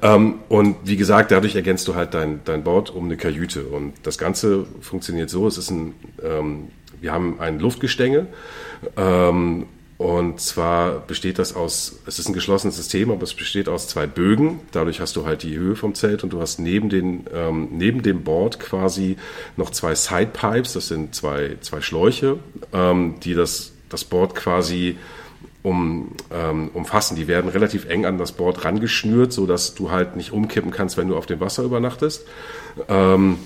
Ähm, 0.02 0.36
und 0.48 0.76
wie 0.84 0.96
gesagt, 0.96 1.30
dadurch 1.30 1.54
ergänzt 1.54 1.86
du 1.88 1.94
halt 1.94 2.14
dein, 2.14 2.40
dein 2.44 2.64
Board 2.64 2.94
um 2.94 3.04
eine 3.04 3.16
Kajüte. 3.16 3.64
Und 3.64 3.94
das 4.04 4.16
Ganze 4.16 4.64
funktioniert 4.80 5.28
so, 5.28 5.46
es 5.46 5.58
ist 5.58 5.70
ein, 5.70 5.94
ähm, 6.22 6.68
wir 7.00 7.12
haben 7.12 7.40
ein 7.40 7.58
Luftgestänge, 7.58 8.26
ähm, 8.96 9.66
Und 10.04 10.38
zwar 10.38 11.00
besteht 11.00 11.38
das 11.38 11.56
aus, 11.56 12.00
es 12.04 12.18
ist 12.18 12.28
ein 12.28 12.34
geschlossenes 12.34 12.76
System, 12.76 13.10
aber 13.10 13.22
es 13.22 13.32
besteht 13.32 13.70
aus 13.70 13.88
zwei 13.88 14.06
Bögen. 14.06 14.60
Dadurch 14.70 15.00
hast 15.00 15.16
du 15.16 15.24
halt 15.24 15.42
die 15.42 15.56
Höhe 15.56 15.76
vom 15.76 15.94
Zelt 15.94 16.22
und 16.22 16.34
du 16.34 16.42
hast 16.42 16.58
neben, 16.58 16.90
den, 16.90 17.24
ähm, 17.32 17.68
neben 17.70 18.02
dem 18.02 18.22
Board 18.22 18.60
quasi 18.60 19.16
noch 19.56 19.70
zwei 19.70 19.94
Sidepipes, 19.94 20.74
das 20.74 20.88
sind 20.88 21.14
zwei, 21.14 21.56
zwei 21.62 21.80
Schläuche, 21.80 22.38
ähm, 22.74 23.14
die 23.24 23.32
das, 23.32 23.72
das 23.88 24.04
Board 24.04 24.34
quasi 24.34 24.98
um, 25.62 26.10
ähm, 26.30 26.68
umfassen. 26.74 27.16
Die 27.16 27.26
werden 27.26 27.48
relativ 27.48 27.86
eng 27.86 28.04
an 28.04 28.18
das 28.18 28.32
Board 28.32 28.62
rangeschnürt, 28.62 29.32
so 29.32 29.46
dass 29.46 29.74
du 29.74 29.90
halt 29.90 30.16
nicht 30.16 30.32
umkippen 30.32 30.70
kannst, 30.70 30.98
wenn 30.98 31.08
du 31.08 31.16
auf 31.16 31.24
dem 31.24 31.40
Wasser 31.40 31.62
übernachtest. 31.62 32.26
Ähm, 32.90 33.38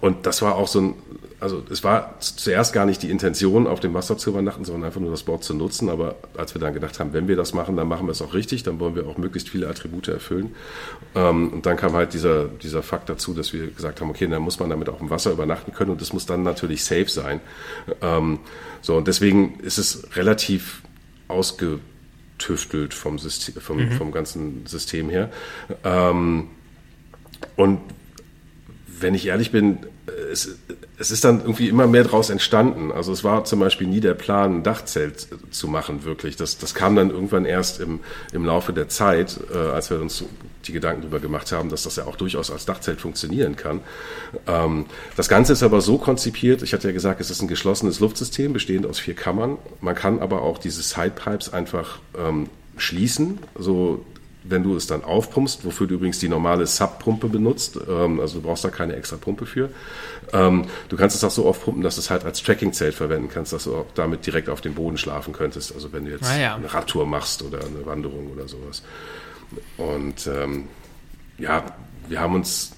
und 0.00 0.24
das 0.26 0.40
war 0.40 0.54
auch 0.54 0.68
so 0.68 0.80
ein, 0.82 0.94
also 1.40 1.64
es 1.70 1.82
war 1.82 2.16
zuerst 2.20 2.74
gar 2.74 2.84
nicht 2.84 3.02
die 3.02 3.10
Intention, 3.10 3.66
auf 3.66 3.80
dem 3.80 3.94
Wasser 3.94 4.18
zu 4.18 4.30
übernachten, 4.30 4.64
sondern 4.64 4.84
einfach 4.84 5.00
nur 5.00 5.10
das 5.10 5.22
Board 5.22 5.42
zu 5.42 5.54
nutzen. 5.54 5.88
Aber 5.88 6.16
als 6.36 6.54
wir 6.54 6.60
dann 6.60 6.74
gedacht 6.74 7.00
haben, 7.00 7.14
wenn 7.14 7.28
wir 7.28 7.36
das 7.36 7.54
machen, 7.54 7.76
dann 7.76 7.88
machen 7.88 8.06
wir 8.06 8.12
es 8.12 8.20
auch 8.20 8.34
richtig, 8.34 8.62
dann 8.62 8.78
wollen 8.78 8.94
wir 8.94 9.06
auch 9.06 9.16
möglichst 9.16 9.48
viele 9.48 9.66
Attribute 9.68 10.08
erfüllen. 10.08 10.54
Ähm, 11.14 11.52
und 11.52 11.66
dann 11.66 11.78
kam 11.78 11.94
halt 11.94 12.12
dieser, 12.12 12.44
dieser 12.44 12.82
Fakt 12.82 13.08
dazu, 13.08 13.32
dass 13.32 13.54
wir 13.54 13.68
gesagt 13.68 14.00
haben, 14.00 14.10
okay, 14.10 14.26
dann 14.26 14.42
muss 14.42 14.60
man 14.60 14.68
damit 14.68 14.90
auch 14.90 15.00
im 15.00 15.08
Wasser 15.08 15.32
übernachten 15.32 15.72
können 15.72 15.90
und 15.90 16.00
das 16.00 16.12
muss 16.12 16.26
dann 16.26 16.42
natürlich 16.42 16.84
safe 16.84 17.08
sein. 17.08 17.40
Ähm, 18.02 18.40
so, 18.82 18.96
und 18.96 19.08
deswegen 19.08 19.60
ist 19.60 19.78
es 19.78 20.16
relativ 20.16 20.82
ausgetüftelt 21.28 22.92
vom, 22.92 23.18
System, 23.18 23.54
vom, 23.62 23.78
mhm. 23.78 23.92
vom 23.92 24.12
ganzen 24.12 24.66
System 24.66 25.08
her. 25.08 25.30
Ähm, 25.84 26.48
und 27.56 27.80
wenn 28.86 29.14
ich 29.14 29.26
ehrlich 29.26 29.50
bin, 29.50 29.78
es, 30.32 30.56
es 30.98 31.10
ist 31.10 31.24
dann 31.24 31.40
irgendwie 31.40 31.68
immer 31.68 31.86
mehr 31.86 32.04
daraus 32.04 32.30
entstanden. 32.30 32.92
Also 32.92 33.12
es 33.12 33.24
war 33.24 33.44
zum 33.44 33.60
Beispiel 33.60 33.86
nie 33.86 34.00
der 34.00 34.14
Plan, 34.14 34.56
ein 34.56 34.62
Dachzelt 34.62 35.28
zu 35.50 35.68
machen, 35.68 36.04
wirklich. 36.04 36.36
Das, 36.36 36.58
das 36.58 36.74
kam 36.74 36.96
dann 36.96 37.10
irgendwann 37.10 37.44
erst 37.44 37.80
im, 37.80 38.00
im 38.32 38.44
Laufe 38.44 38.72
der 38.72 38.88
Zeit, 38.88 39.38
äh, 39.52 39.56
als 39.56 39.90
wir 39.90 40.00
uns 40.00 40.24
die 40.66 40.72
Gedanken 40.72 41.02
darüber 41.02 41.20
gemacht 41.20 41.52
haben, 41.52 41.70
dass 41.70 41.84
das 41.84 41.96
ja 41.96 42.04
auch 42.04 42.16
durchaus 42.16 42.50
als 42.50 42.66
Dachzelt 42.66 43.00
funktionieren 43.00 43.56
kann. 43.56 43.80
Ähm, 44.46 44.86
das 45.16 45.28
Ganze 45.28 45.52
ist 45.52 45.62
aber 45.62 45.80
so 45.80 45.98
konzipiert, 45.98 46.62
ich 46.62 46.72
hatte 46.72 46.88
ja 46.88 46.92
gesagt, 46.92 47.20
es 47.20 47.30
ist 47.30 47.40
ein 47.40 47.48
geschlossenes 47.48 48.00
Luftsystem, 48.00 48.52
bestehend 48.52 48.86
aus 48.86 48.98
vier 48.98 49.14
Kammern. 49.14 49.58
Man 49.80 49.94
kann 49.94 50.20
aber 50.20 50.42
auch 50.42 50.58
diese 50.58 50.82
Sidepipes 50.82 51.52
einfach 51.52 51.98
ähm, 52.18 52.48
schließen, 52.76 53.38
so 53.58 54.04
wenn 54.44 54.62
du 54.62 54.76
es 54.76 54.86
dann 54.86 55.04
aufpumpst, 55.04 55.64
wofür 55.64 55.86
du 55.86 55.94
übrigens 55.96 56.18
die 56.18 56.28
normale 56.28 56.66
Subpumpe 56.66 57.28
benutzt, 57.28 57.78
ähm, 57.88 58.20
also 58.20 58.40
du 58.40 58.46
brauchst 58.46 58.64
da 58.64 58.70
keine 58.70 58.96
extra 58.96 59.16
Pumpe 59.16 59.46
für. 59.46 59.70
Ähm, 60.32 60.66
du 60.88 60.96
kannst 60.96 61.16
es 61.16 61.24
auch 61.24 61.30
so 61.30 61.46
aufpumpen, 61.46 61.82
dass 61.82 61.96
du 61.96 62.00
es 62.00 62.10
halt 62.10 62.24
als 62.24 62.42
Trackingzelt 62.42 62.94
verwenden 62.94 63.28
kannst, 63.28 63.52
dass 63.52 63.64
du 63.64 63.76
auch 63.76 63.86
damit 63.94 64.26
direkt 64.26 64.48
auf 64.48 64.60
dem 64.60 64.74
Boden 64.74 64.96
schlafen 64.96 65.32
könntest. 65.32 65.74
Also 65.74 65.92
wenn 65.92 66.04
du 66.04 66.12
jetzt 66.12 66.28
ah, 66.28 66.38
ja. 66.38 66.54
eine 66.54 66.72
Radtour 66.72 67.06
machst 67.06 67.42
oder 67.42 67.58
eine 67.58 67.84
Wanderung 67.84 68.30
oder 68.32 68.48
sowas. 68.48 68.82
Und 69.76 70.26
ähm, 70.26 70.68
ja, 71.38 71.64
wir 72.08 72.20
haben 72.20 72.34
uns 72.34 72.72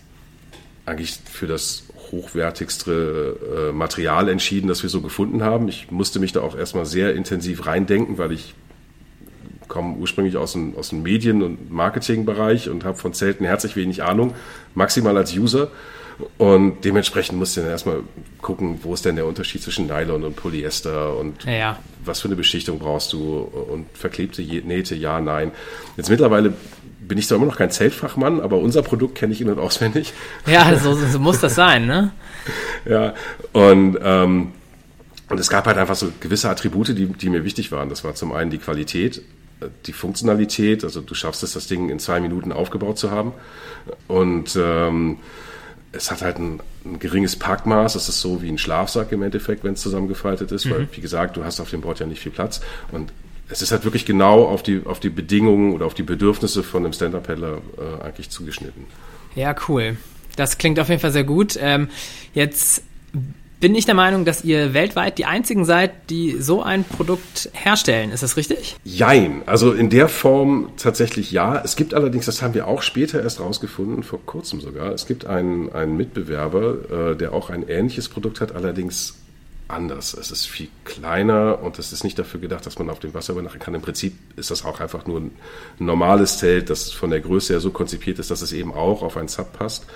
eigentlich 0.84 1.18
für 1.30 1.46
das 1.46 1.84
hochwertigste 2.10 3.70
äh, 3.70 3.72
Material 3.72 4.28
entschieden, 4.28 4.68
das 4.68 4.82
wir 4.82 4.90
so 4.90 5.00
gefunden 5.00 5.42
haben. 5.42 5.68
Ich 5.68 5.90
musste 5.90 6.20
mich 6.20 6.32
da 6.32 6.40
auch 6.40 6.56
erstmal 6.56 6.86
sehr 6.86 7.14
intensiv 7.14 7.66
reindenken, 7.66 8.18
weil 8.18 8.32
ich 8.32 8.54
komme 9.72 9.96
ursprünglich 9.96 10.36
aus 10.36 10.52
dem, 10.52 10.76
aus 10.76 10.90
dem 10.90 11.02
Medien- 11.02 11.42
und 11.42 11.72
Marketingbereich 11.72 12.68
und 12.68 12.84
habe 12.84 12.98
von 12.98 13.14
Zelten 13.14 13.46
herzlich 13.46 13.74
wenig 13.74 14.02
Ahnung, 14.02 14.34
maximal 14.74 15.16
als 15.16 15.34
User. 15.34 15.68
Und 16.36 16.84
dementsprechend 16.84 17.38
musst 17.38 17.56
du 17.56 17.62
dann 17.62 17.70
erstmal 17.70 18.00
gucken, 18.42 18.80
wo 18.82 18.92
ist 18.92 19.06
denn 19.06 19.16
der 19.16 19.24
Unterschied 19.24 19.62
zwischen 19.62 19.86
Nylon 19.86 20.24
und 20.24 20.36
Polyester 20.36 21.16
und 21.16 21.44
ja, 21.44 21.52
ja. 21.52 21.78
was 22.04 22.20
für 22.20 22.28
eine 22.28 22.36
Beschichtung 22.36 22.78
brauchst 22.78 23.14
du 23.14 23.38
und 23.38 23.86
verklebte 23.94 24.42
Nähte, 24.42 24.94
ja, 24.94 25.20
nein. 25.20 25.52
Jetzt 25.96 26.10
mittlerweile 26.10 26.52
bin 27.00 27.16
ich 27.16 27.26
zwar 27.26 27.36
immer 27.38 27.46
noch 27.46 27.56
kein 27.56 27.70
Zeltfachmann, 27.70 28.40
aber 28.40 28.58
unser 28.58 28.82
Produkt 28.82 29.14
kenne 29.14 29.32
ich 29.32 29.40
in- 29.40 29.48
und 29.48 29.58
auswendig. 29.58 30.12
Ja, 30.46 30.76
so, 30.76 30.94
so, 30.94 31.18
muss 31.18 31.40
das 31.40 31.54
sein, 31.54 31.86
ne? 31.86 32.12
ja, 32.84 33.14
und, 33.52 33.98
ähm, 34.02 34.52
und 35.30 35.40
es 35.40 35.48
gab 35.48 35.66
halt 35.66 35.78
einfach 35.78 35.96
so 35.96 36.12
gewisse 36.20 36.50
Attribute, 36.50 36.88
die, 36.88 37.06
die 37.06 37.30
mir 37.30 37.42
wichtig 37.42 37.72
waren. 37.72 37.88
Das 37.88 38.04
war 38.04 38.14
zum 38.14 38.32
einen 38.32 38.50
die 38.50 38.58
Qualität, 38.58 39.22
die 39.86 39.92
Funktionalität, 39.92 40.84
also 40.84 41.00
du 41.00 41.14
schaffst 41.14 41.42
es, 41.42 41.52
das 41.52 41.66
Ding 41.66 41.88
in 41.88 41.98
zwei 41.98 42.20
Minuten 42.20 42.52
aufgebaut 42.52 42.98
zu 42.98 43.10
haben. 43.10 43.32
Und 44.08 44.56
ähm, 44.60 45.18
es 45.92 46.10
hat 46.10 46.22
halt 46.22 46.38
ein, 46.38 46.60
ein, 46.84 46.98
geringes 46.98 47.36
Packmaß. 47.36 47.94
Es 47.94 48.08
ist 48.08 48.20
so 48.20 48.42
wie 48.42 48.48
ein 48.48 48.58
Schlafsack 48.58 49.12
im 49.12 49.22
Endeffekt, 49.22 49.64
wenn 49.64 49.74
es 49.74 49.80
zusammengefaltet 49.80 50.52
ist, 50.52 50.64
mhm. 50.64 50.70
weil, 50.70 50.88
wie 50.92 51.00
gesagt, 51.00 51.36
du 51.36 51.44
hast 51.44 51.60
auf 51.60 51.70
dem 51.70 51.82
Board 51.82 52.00
ja 52.00 52.06
nicht 52.06 52.20
viel 52.20 52.32
Platz. 52.32 52.60
Und 52.90 53.12
es 53.48 53.60
ist 53.60 53.70
halt 53.70 53.84
wirklich 53.84 54.06
genau 54.06 54.44
auf 54.44 54.62
die, 54.62 54.82
auf 54.84 55.00
die 55.00 55.10
Bedingungen 55.10 55.74
oder 55.74 55.86
auf 55.86 55.94
die 55.94 56.02
Bedürfnisse 56.02 56.62
von 56.62 56.84
einem 56.84 56.92
Stand-Up-Paddler 56.92 57.58
äh, 57.78 58.04
eigentlich 58.04 58.30
zugeschnitten. 58.30 58.86
Ja, 59.34 59.54
cool. 59.68 59.96
Das 60.36 60.56
klingt 60.56 60.80
auf 60.80 60.88
jeden 60.88 61.00
Fall 61.00 61.12
sehr 61.12 61.24
gut. 61.24 61.58
Ähm, 61.60 61.88
jetzt 62.32 62.82
bin 63.62 63.76
ich 63.76 63.86
der 63.86 63.94
Meinung, 63.94 64.24
dass 64.24 64.42
ihr 64.42 64.74
weltweit 64.74 65.18
die 65.18 65.24
einzigen 65.24 65.64
seid, 65.64 66.10
die 66.10 66.32
so 66.40 66.64
ein 66.64 66.82
Produkt 66.82 67.48
herstellen. 67.52 68.10
Ist 68.10 68.24
das 68.24 68.36
richtig? 68.36 68.76
Jein. 68.82 69.42
Also 69.46 69.72
in 69.72 69.88
der 69.88 70.08
Form 70.08 70.72
tatsächlich 70.76 71.30
ja. 71.30 71.62
Es 71.64 71.76
gibt 71.76 71.94
allerdings, 71.94 72.26
das 72.26 72.42
haben 72.42 72.54
wir 72.54 72.66
auch 72.66 72.82
später 72.82 73.22
erst 73.22 73.38
rausgefunden, 73.38 74.02
vor 74.02 74.18
kurzem 74.26 74.60
sogar, 74.60 74.92
es 74.92 75.06
gibt 75.06 75.26
einen, 75.26 75.72
einen 75.72 75.96
Mitbewerber, 75.96 77.12
äh, 77.12 77.16
der 77.16 77.32
auch 77.32 77.50
ein 77.50 77.68
ähnliches 77.68 78.08
Produkt 78.08 78.40
hat, 78.40 78.52
allerdings 78.52 79.14
anders. 79.68 80.12
Es 80.12 80.32
ist 80.32 80.46
viel 80.46 80.68
kleiner 80.84 81.62
und 81.62 81.78
es 81.78 81.92
ist 81.92 82.02
nicht 82.02 82.18
dafür 82.18 82.40
gedacht, 82.40 82.66
dass 82.66 82.80
man 82.80 82.90
auf 82.90 82.98
dem 82.98 83.14
Wasser 83.14 83.32
übernachten 83.32 83.60
kann. 83.60 83.74
Im 83.74 83.80
Prinzip 83.80 84.14
ist 84.34 84.50
das 84.50 84.64
auch 84.64 84.80
einfach 84.80 85.06
nur 85.06 85.20
ein 85.20 85.30
normales 85.78 86.38
Zelt, 86.38 86.68
das 86.68 86.90
von 86.90 87.10
der 87.10 87.20
Größe 87.20 87.52
her 87.52 87.60
so 87.60 87.70
konzipiert 87.70 88.18
ist, 88.18 88.32
dass 88.32 88.42
es 88.42 88.52
eben 88.52 88.74
auch 88.74 89.02
auf 89.02 89.16
ein 89.16 89.28
Sub 89.28 89.52
passt, 89.52 89.86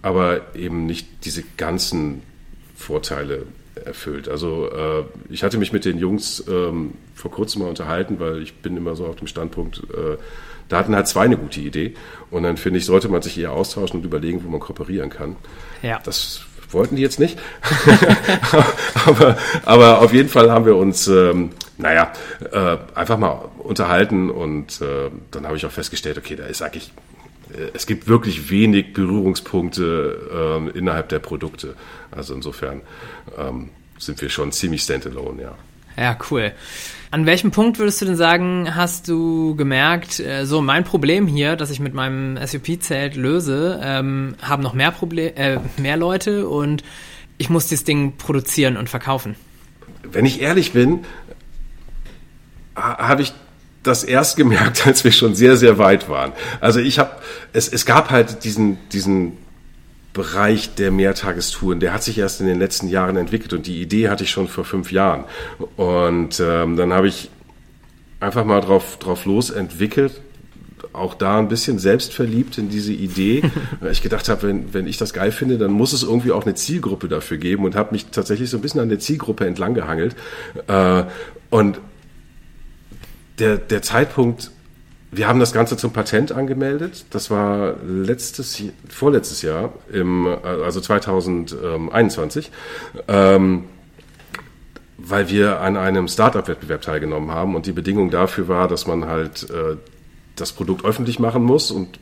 aber 0.00 0.54
eben 0.54 0.86
nicht 0.86 1.06
diese 1.26 1.44
ganzen 1.58 2.22
Vorteile 2.80 3.46
erfüllt. 3.84 4.28
Also 4.28 4.70
äh, 4.70 5.04
ich 5.28 5.42
hatte 5.42 5.58
mich 5.58 5.72
mit 5.72 5.84
den 5.84 5.98
Jungs 5.98 6.44
ähm, 6.48 6.94
vor 7.14 7.30
kurzem 7.30 7.62
mal 7.62 7.68
unterhalten, 7.68 8.18
weil 8.18 8.42
ich 8.42 8.54
bin 8.54 8.76
immer 8.76 8.96
so 8.96 9.06
auf 9.06 9.16
dem 9.16 9.26
Standpunkt, 9.26 9.78
äh, 9.78 10.16
da 10.68 10.78
hatten 10.78 10.94
halt 10.94 11.08
zwei 11.08 11.22
eine 11.22 11.36
gute 11.36 11.60
Idee 11.60 11.94
und 12.30 12.42
dann 12.44 12.56
finde 12.56 12.78
ich, 12.78 12.86
sollte 12.86 13.08
man 13.08 13.22
sich 13.22 13.38
eher 13.38 13.52
austauschen 13.52 14.00
und 14.00 14.06
überlegen, 14.06 14.44
wo 14.44 14.48
man 14.48 14.60
kooperieren 14.60 15.10
kann. 15.10 15.36
Ja. 15.82 16.00
Das 16.04 16.42
wollten 16.70 16.96
die 16.96 17.02
jetzt 17.02 17.18
nicht. 17.18 17.38
aber, 19.06 19.36
aber 19.64 20.00
auf 20.00 20.12
jeden 20.12 20.28
Fall 20.28 20.50
haben 20.50 20.64
wir 20.64 20.76
uns, 20.76 21.08
ähm, 21.08 21.50
naja, 21.76 22.12
äh, 22.52 22.76
einfach 22.94 23.18
mal 23.18 23.48
unterhalten 23.58 24.30
und 24.30 24.80
äh, 24.80 25.10
dann 25.30 25.46
habe 25.46 25.56
ich 25.56 25.66
auch 25.66 25.72
festgestellt, 25.72 26.18
okay, 26.18 26.36
da 26.36 26.44
ist 26.44 26.62
eigentlich 26.62 26.92
es 27.74 27.86
gibt 27.86 28.08
wirklich 28.08 28.50
wenig 28.50 28.92
Berührungspunkte 28.92 30.30
ähm, 30.32 30.70
innerhalb 30.74 31.08
der 31.08 31.18
Produkte. 31.18 31.74
Also 32.10 32.34
insofern 32.34 32.82
ähm, 33.38 33.70
sind 33.98 34.20
wir 34.20 34.28
schon 34.28 34.52
ziemlich 34.52 34.82
standalone, 34.82 35.42
ja. 35.42 35.54
Ja, 35.96 36.16
cool. 36.30 36.52
An 37.10 37.26
welchem 37.26 37.50
Punkt 37.50 37.78
würdest 37.78 38.00
du 38.00 38.06
denn 38.06 38.16
sagen, 38.16 38.74
hast 38.74 39.08
du 39.08 39.56
gemerkt, 39.56 40.20
äh, 40.20 40.46
so 40.46 40.62
mein 40.62 40.84
Problem 40.84 41.26
hier, 41.26 41.56
das 41.56 41.70
ich 41.70 41.80
mit 41.80 41.92
meinem 41.92 42.38
SUP-Zelt 42.44 43.16
löse, 43.16 43.80
ähm, 43.82 44.36
haben 44.40 44.62
noch 44.62 44.74
mehr, 44.74 44.92
Proble 44.92 45.34
äh, 45.34 45.58
mehr 45.76 45.96
Leute 45.96 46.48
und 46.48 46.84
ich 47.36 47.50
muss 47.50 47.66
dieses 47.66 47.84
Ding 47.84 48.16
produzieren 48.16 48.76
und 48.76 48.88
verkaufen? 48.88 49.34
Wenn 50.04 50.24
ich 50.24 50.40
ehrlich 50.40 50.72
bin, 50.72 51.00
habe 52.76 53.22
ich 53.22 53.32
das 53.82 54.04
erst 54.04 54.36
gemerkt, 54.36 54.86
als 54.86 55.04
wir 55.04 55.12
schon 55.12 55.34
sehr, 55.34 55.56
sehr 55.56 55.78
weit 55.78 56.08
waren. 56.08 56.32
Also 56.60 56.80
ich 56.80 56.98
habe, 56.98 57.10
es, 57.52 57.68
es 57.68 57.86
gab 57.86 58.10
halt 58.10 58.44
diesen, 58.44 58.78
diesen 58.92 59.36
Bereich 60.12 60.74
der 60.74 60.90
Mehrtagestouren, 60.90 61.78
der 61.78 61.92
hat 61.92 62.02
sich 62.02 62.18
erst 62.18 62.40
in 62.40 62.46
den 62.46 62.58
letzten 62.58 62.88
Jahren 62.88 63.16
entwickelt 63.16 63.52
und 63.52 63.66
die 63.66 63.80
Idee 63.80 64.08
hatte 64.08 64.24
ich 64.24 64.30
schon 64.30 64.48
vor 64.48 64.64
fünf 64.64 64.90
Jahren. 64.90 65.24
Und 65.76 66.40
ähm, 66.40 66.76
dann 66.76 66.92
habe 66.92 67.06
ich 67.06 67.30
einfach 68.18 68.44
mal 68.44 68.60
drauf, 68.60 68.98
drauf 68.98 69.24
los 69.24 69.50
entwickelt, 69.50 70.20
auch 70.92 71.14
da 71.14 71.38
ein 71.38 71.48
bisschen 71.48 71.78
selbstverliebt 71.78 72.58
in 72.58 72.68
diese 72.68 72.92
Idee, 72.92 73.42
weil 73.80 73.92
ich 73.92 74.02
gedacht 74.02 74.28
habe, 74.28 74.48
wenn, 74.48 74.74
wenn 74.74 74.88
ich 74.88 74.98
das 74.98 75.12
geil 75.12 75.30
finde, 75.30 75.58
dann 75.58 75.70
muss 75.70 75.92
es 75.92 76.02
irgendwie 76.02 76.32
auch 76.32 76.44
eine 76.44 76.54
Zielgruppe 76.54 77.06
dafür 77.06 77.36
geben 77.36 77.64
und 77.64 77.76
habe 77.76 77.92
mich 77.92 78.06
tatsächlich 78.06 78.50
so 78.50 78.58
ein 78.58 78.62
bisschen 78.62 78.80
an 78.80 78.88
der 78.88 78.98
Zielgruppe 78.98 79.46
entlang 79.46 79.74
gehangelt. 79.74 80.16
Äh, 80.66 81.04
und 81.50 81.78
der, 83.40 83.56
der 83.56 83.82
Zeitpunkt, 83.82 84.50
wir 85.10 85.26
haben 85.26 85.40
das 85.40 85.52
Ganze 85.52 85.76
zum 85.76 85.92
Patent 85.92 86.32
angemeldet. 86.32 87.06
Das 87.10 87.30
war 87.30 87.74
letztes, 87.84 88.62
vorletztes 88.88 89.42
Jahr, 89.42 89.72
im, 89.92 90.26
also 90.26 90.80
2021, 90.80 92.50
ähm, 93.08 93.64
weil 94.98 95.28
wir 95.30 95.60
an 95.60 95.76
einem 95.76 96.06
Startup-Wettbewerb 96.06 96.82
teilgenommen 96.82 97.32
haben 97.32 97.56
und 97.56 97.66
die 97.66 97.72
Bedingung 97.72 98.10
dafür 98.10 98.46
war, 98.48 98.68
dass 98.68 98.86
man 98.86 99.06
halt 99.06 99.48
äh, 99.50 99.76
das 100.36 100.52
Produkt 100.52 100.84
öffentlich 100.84 101.18
machen 101.18 101.42
muss 101.42 101.70
und 101.70 101.98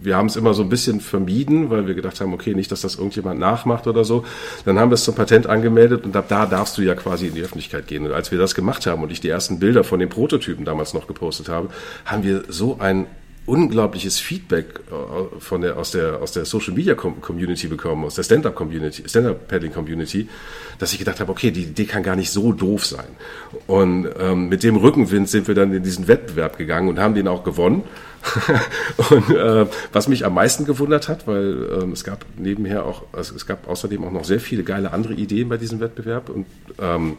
wir 0.00 0.16
haben 0.16 0.26
es 0.26 0.36
immer 0.36 0.54
so 0.54 0.62
ein 0.62 0.68
bisschen 0.68 1.00
vermieden, 1.00 1.70
weil 1.70 1.86
wir 1.86 1.94
gedacht 1.94 2.20
haben, 2.20 2.32
okay, 2.32 2.54
nicht, 2.54 2.70
dass 2.70 2.82
das 2.82 2.96
irgendjemand 2.96 3.40
nachmacht 3.40 3.86
oder 3.86 4.04
so. 4.04 4.24
Dann 4.64 4.78
haben 4.78 4.90
wir 4.90 4.94
es 4.94 5.04
zum 5.04 5.14
Patent 5.14 5.46
angemeldet 5.46 6.04
und 6.04 6.14
ab 6.16 6.26
da 6.28 6.46
darfst 6.46 6.78
du 6.78 6.82
ja 6.82 6.94
quasi 6.94 7.26
in 7.26 7.34
die 7.34 7.42
Öffentlichkeit 7.42 7.86
gehen. 7.86 8.06
Und 8.06 8.12
als 8.12 8.30
wir 8.30 8.38
das 8.38 8.54
gemacht 8.54 8.86
haben 8.86 9.02
und 9.02 9.10
ich 9.10 9.20
die 9.20 9.28
ersten 9.28 9.58
Bilder 9.58 9.84
von 9.84 9.98
den 9.98 10.08
Prototypen 10.08 10.64
damals 10.64 10.94
noch 10.94 11.06
gepostet 11.06 11.48
habe, 11.48 11.68
haben 12.04 12.22
wir 12.22 12.44
so 12.48 12.78
ein 12.78 13.06
unglaubliches 13.46 14.18
Feedback 14.18 14.80
äh, 14.90 15.40
von 15.40 15.60
der, 15.60 15.76
aus 15.76 15.92
der, 15.92 16.20
aus 16.20 16.32
der 16.32 16.44
Social 16.44 16.74
Media 16.74 16.94
Community 16.94 17.68
bekommen, 17.68 18.04
aus 18.04 18.16
der 18.16 18.24
Stand-Up 18.24 18.54
Community, 18.54 19.08
Stand-Up 19.08 19.48
Paddling 19.48 19.72
Community, 19.72 20.28
dass 20.78 20.92
ich 20.92 20.98
gedacht 20.98 21.20
habe, 21.20 21.30
okay, 21.30 21.50
die 21.50 21.62
Idee 21.62 21.84
kann 21.84 22.02
gar 22.02 22.16
nicht 22.16 22.30
so 22.30 22.52
doof 22.52 22.84
sein. 22.84 23.06
Und 23.66 24.08
ähm, 24.18 24.48
mit 24.48 24.62
dem 24.62 24.76
Rückenwind 24.76 25.28
sind 25.28 25.48
wir 25.48 25.54
dann 25.54 25.72
in 25.72 25.82
diesen 25.82 26.08
Wettbewerb 26.08 26.58
gegangen 26.58 26.88
und 26.88 26.98
haben 26.98 27.14
den 27.14 27.28
auch 27.28 27.44
gewonnen. 27.44 27.84
und 29.10 29.30
äh, 29.30 29.66
was 29.92 30.08
mich 30.08 30.26
am 30.26 30.34
meisten 30.34 30.64
gewundert 30.64 31.08
hat, 31.08 31.28
weil 31.28 31.80
ähm, 31.80 31.92
es 31.92 32.02
gab 32.02 32.24
nebenher 32.36 32.84
auch, 32.84 33.04
also 33.12 33.36
es 33.36 33.46
gab 33.46 33.68
außerdem 33.68 34.02
auch 34.04 34.10
noch 34.10 34.24
sehr 34.24 34.40
viele 34.40 34.64
geile 34.64 34.92
andere 34.92 35.14
Ideen 35.14 35.48
bei 35.48 35.56
diesem 35.56 35.78
Wettbewerb 35.78 36.28
und 36.28 36.46
ähm, 36.80 37.16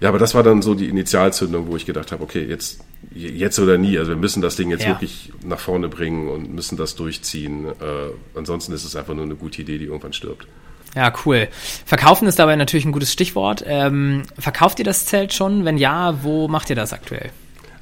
ja, 0.00 0.10
aber 0.10 0.18
das 0.18 0.34
war 0.34 0.42
dann 0.42 0.62
so 0.62 0.74
die 0.74 0.88
Initialzündung, 0.88 1.68
wo 1.68 1.76
ich 1.76 1.86
gedacht 1.86 2.12
habe, 2.12 2.22
okay, 2.22 2.44
jetzt, 2.44 2.80
jetzt 3.14 3.58
oder 3.58 3.78
nie. 3.78 3.98
Also 3.98 4.10
wir 4.10 4.16
müssen 4.16 4.42
das 4.42 4.56
Ding 4.56 4.70
jetzt 4.70 4.84
ja. 4.84 4.90
wirklich 4.90 5.32
nach 5.42 5.58
vorne 5.58 5.88
bringen 5.88 6.28
und 6.28 6.54
müssen 6.54 6.76
das 6.76 6.96
durchziehen. 6.96 7.66
Äh, 7.66 8.38
ansonsten 8.38 8.72
ist 8.72 8.84
es 8.84 8.94
einfach 8.94 9.14
nur 9.14 9.24
eine 9.24 9.36
gute 9.36 9.62
Idee, 9.62 9.78
die 9.78 9.86
irgendwann 9.86 10.12
stirbt. 10.12 10.46
Ja, 10.94 11.12
cool. 11.24 11.48
Verkaufen 11.84 12.26
ist 12.26 12.38
dabei 12.38 12.56
natürlich 12.56 12.84
ein 12.86 12.92
gutes 12.92 13.12
Stichwort. 13.12 13.64
Ähm, 13.66 14.22
verkauft 14.38 14.78
ihr 14.78 14.84
das 14.84 15.06
Zelt 15.06 15.32
schon? 15.32 15.64
Wenn 15.64 15.78
ja, 15.78 16.22
wo 16.22 16.48
macht 16.48 16.70
ihr 16.70 16.76
das 16.76 16.92
aktuell? 16.92 17.30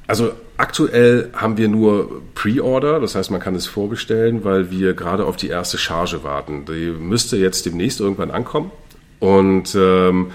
Also 0.07 0.33
aktuell 0.57 1.31
haben 1.33 1.57
wir 1.57 1.67
nur 1.67 2.21
Pre-Order, 2.35 2.99
das 2.99 3.15
heißt, 3.15 3.31
man 3.31 3.39
kann 3.39 3.55
es 3.55 3.65
vorbestellen, 3.65 4.43
weil 4.43 4.69
wir 4.69 4.93
gerade 4.93 5.25
auf 5.25 5.35
die 5.35 5.47
erste 5.47 5.77
Charge 5.77 6.23
warten. 6.23 6.65
Die 6.65 6.91
müsste 6.91 7.37
jetzt 7.37 7.65
demnächst 7.65 7.99
irgendwann 7.99 8.31
ankommen. 8.31 8.71
Und 9.19 9.75
ähm, 9.75 10.31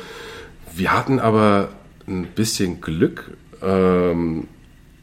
wir 0.81 0.93
hatten 0.93 1.21
aber 1.21 1.69
ein 2.09 2.25
bisschen 2.35 2.81
Glück. 2.81 3.37
Ähm, 3.63 4.49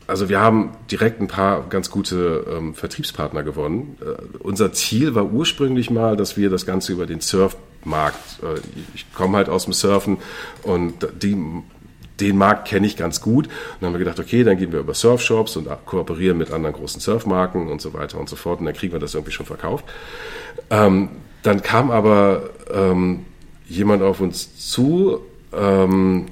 also 0.07 0.27
wir 0.27 0.39
haben 0.39 0.71
direkt 0.89 1.21
ein 1.21 1.27
paar 1.27 1.69
ganz 1.69 1.91
gute 1.91 2.45
ähm, 2.49 2.73
Vertriebspartner 2.73 3.43
gewonnen. 3.43 3.95
Äh, 4.01 4.37
unser 4.39 4.73
Ziel 4.73 5.13
war 5.13 5.31
ursprünglich 5.31 5.91
mal, 5.91 6.17
dass 6.17 6.35
wir 6.35 6.49
das 6.49 6.65
Ganze 6.65 6.93
über 6.93 7.05
den 7.05 7.21
Surfmarkt, 7.21 8.41
äh, 8.41 8.59
ich 8.95 9.13
komme 9.13 9.37
halt 9.37 9.49
aus 9.49 9.65
dem 9.65 9.73
Surfen 9.73 10.17
und 10.63 11.07
die, 11.21 11.37
den 12.19 12.37
Markt 12.37 12.67
kenne 12.67 12.87
ich 12.87 12.97
ganz 12.97 13.21
gut. 13.21 13.45
Und 13.45 13.53
dann 13.79 13.89
haben 13.89 13.93
wir 13.93 13.99
gedacht, 13.99 14.19
okay, 14.19 14.43
dann 14.43 14.57
gehen 14.57 14.71
wir 14.71 14.79
über 14.79 14.95
Surfshops 14.95 15.57
und 15.57 15.69
kooperieren 15.85 16.39
mit 16.39 16.49
anderen 16.49 16.75
großen 16.75 16.99
Surfmarken 16.99 17.67
und 17.67 17.81
so 17.81 17.93
weiter 17.93 18.19
und 18.19 18.29
so 18.29 18.35
fort. 18.35 18.61
Und 18.61 18.65
dann 18.65 18.73
kriegen 18.73 18.93
wir 18.93 18.99
das 18.99 19.13
irgendwie 19.13 19.33
schon 19.33 19.45
verkauft. 19.45 19.85
Ähm, 20.71 21.09
dann 21.43 21.61
kam 21.61 21.91
aber 21.91 22.49
ähm, 22.73 23.25
jemand 23.67 24.01
auf 24.01 24.21
uns 24.21 24.57
zu 24.57 25.21
ähm, 25.57 26.27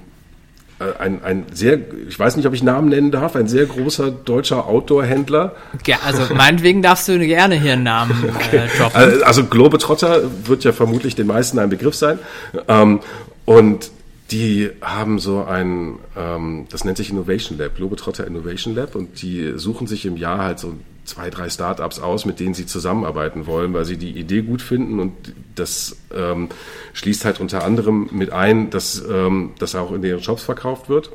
äh, 0.77 0.99
ein, 0.99 1.23
ein 1.23 1.45
sehr, 1.53 1.79
ich 2.07 2.19
weiß 2.19 2.35
nicht, 2.35 2.45
ob 2.47 2.53
ich 2.53 2.61
Namen 2.61 2.89
nennen 2.89 3.09
darf, 3.09 3.35
ein 3.35 3.47
sehr 3.47 3.65
großer 3.65 4.11
deutscher 4.11 4.67
Outdoor-Händler. 4.67 5.55
Ja, 5.85 5.99
also 6.05 6.33
meinetwegen 6.33 6.81
darfst 6.81 7.07
du 7.07 7.17
gerne 7.19 7.55
hier 7.55 7.73
einen 7.73 7.83
Namen 7.83 8.11
äh, 8.23 8.29
okay. 8.29 8.57
äh, 8.57 8.77
droppen. 8.77 9.01
Also, 9.01 9.23
also 9.23 9.43
Globetrotter 9.45 10.21
wird 10.45 10.65
ja 10.65 10.73
vermutlich 10.73 11.15
den 11.15 11.27
meisten 11.27 11.59
ein 11.59 11.69
Begriff 11.69 11.95
sein. 11.95 12.19
Ähm, 12.67 12.99
und 13.45 13.91
die 14.31 14.71
haben 14.81 15.19
so 15.19 15.45
ein, 15.45 15.99
ähm, 16.17 16.65
das 16.69 16.83
nennt 16.83 16.97
sich 16.97 17.09
Innovation 17.09 17.57
Lab, 17.57 17.75
Globetrotter 17.75 18.27
Innovation 18.27 18.75
Lab, 18.75 18.95
und 18.95 19.21
die 19.21 19.53
suchen 19.55 19.87
sich 19.87 20.05
im 20.05 20.17
Jahr 20.17 20.39
halt 20.39 20.59
so 20.59 20.73
zwei, 21.05 21.29
drei 21.29 21.49
Startups 21.49 21.99
aus, 21.99 22.25
mit 22.25 22.39
denen 22.39 22.53
sie 22.53 22.65
zusammenarbeiten 22.65 23.47
wollen, 23.47 23.73
weil 23.73 23.85
sie 23.85 23.97
die 23.97 24.11
Idee 24.11 24.41
gut 24.41 24.61
finden 24.61 24.99
und 24.99 25.13
das 25.55 25.97
ähm, 26.13 26.49
schließt 26.93 27.25
halt 27.25 27.39
unter 27.39 27.63
anderem 27.63 28.09
mit 28.11 28.31
ein, 28.31 28.69
dass 28.69 29.03
ähm, 29.09 29.53
das 29.59 29.75
auch 29.75 29.91
in 29.91 30.01
den 30.01 30.21
Shops 30.21 30.43
verkauft 30.43 30.89
wird. 30.89 31.11